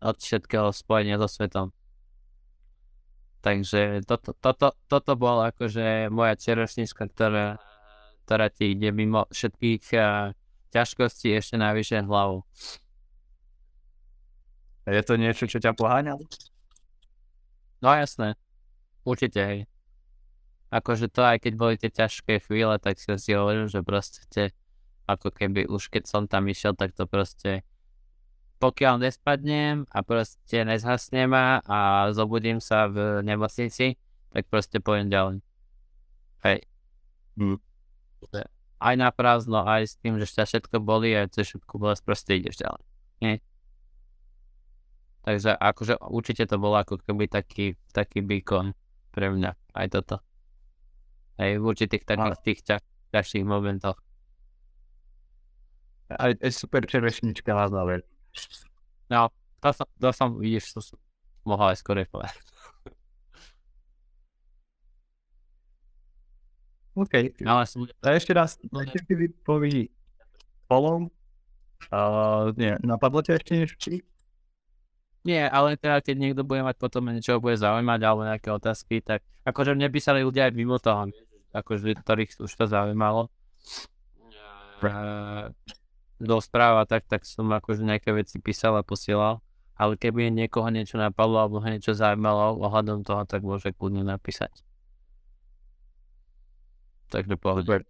[0.00, 1.76] od všetkého spojenia so svetom.
[3.44, 7.60] Takže toto, toto, toto bolo akože moja čerošnička, ktorá,
[8.24, 10.32] ktorá ti ide mimo všetkých uh,
[10.72, 12.40] ťažkostí ešte najvyššie hlavu.
[14.84, 16.20] Je to niečo, čo ťa poháňa?
[17.80, 18.36] No jasné,
[19.04, 19.60] určite hej.
[20.68, 24.52] Akože to aj keď boli tie ťažké chvíle, tak si si hovoril, že proste
[25.04, 27.64] ako keby už keď som tam išiel, tak to proste
[28.58, 34.00] pokiaľ nespadnem a proste nezhasne ma a zobudím sa v nemocnici,
[34.32, 35.36] tak proste pôjdem ďalej.
[36.48, 36.58] Hej.
[38.24, 38.40] Že
[38.80, 42.64] Aj na prázdno, aj s tým, že všetko boli, aj cez všetko bolesť, proste ideš
[42.64, 42.82] ďalej.
[43.20, 43.34] Nie?
[45.24, 48.76] Takže akože určite to bolo ako keby taký, taký beacon
[49.08, 50.20] pre mňa, aj toto.
[51.40, 53.96] Hej, v určitých takých tých ťaž, ťažších momentoch.
[56.12, 58.04] Aj, aj super čerešnička na záver.
[59.08, 59.32] No,
[59.64, 61.00] to som, to som vidíš, to som
[61.48, 62.36] mohol aj skôr povedať.
[66.94, 67.14] OK.
[67.42, 69.90] Ale som, A ešte raz, ešte si vypoví
[70.70, 71.10] polom.
[71.90, 73.76] Uh, nie, napadlo ťa ešte niečo?
[75.24, 79.24] Nie, ale teda keď niekto bude mať potom niečo bude zaujímať alebo nejaké otázky, tak
[79.48, 81.08] akože mne písali ľudia aj mimo toho,
[81.56, 83.32] akože ktorých už to zaujímalo.
[84.84, 85.48] Uh,
[86.20, 89.40] do správa, tak, tak som akože nejaké veci písal a posielal.
[89.74, 94.54] Ale keby niekoho niečo napadlo alebo ho niečo zaujímalo ohľadom toho, tak môže kľudne napísať.
[97.10, 97.82] Takže pohode.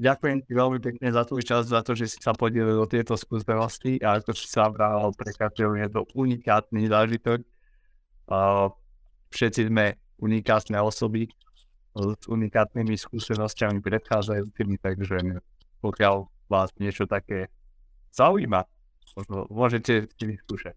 [0.00, 3.16] Ďakujem ti veľmi pekne za tvoj čas, za to, že si sa podielil o tieto
[3.16, 7.40] skúsenosti a ako si sa vrával pre každého je to unikátny zážitok.
[8.30, 8.68] Uh,
[9.32, 11.30] všetci sme unikátne osoby
[11.96, 15.42] s unikátnymi skúsenosťami predchádzajúcimi, takže
[15.82, 17.50] pokiaľ vás niečo také
[18.14, 18.62] zaujíma,
[19.50, 20.76] môžete si vyskúšať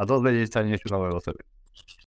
[0.00, 1.44] a dozvedieť sa niečo nové o sebe.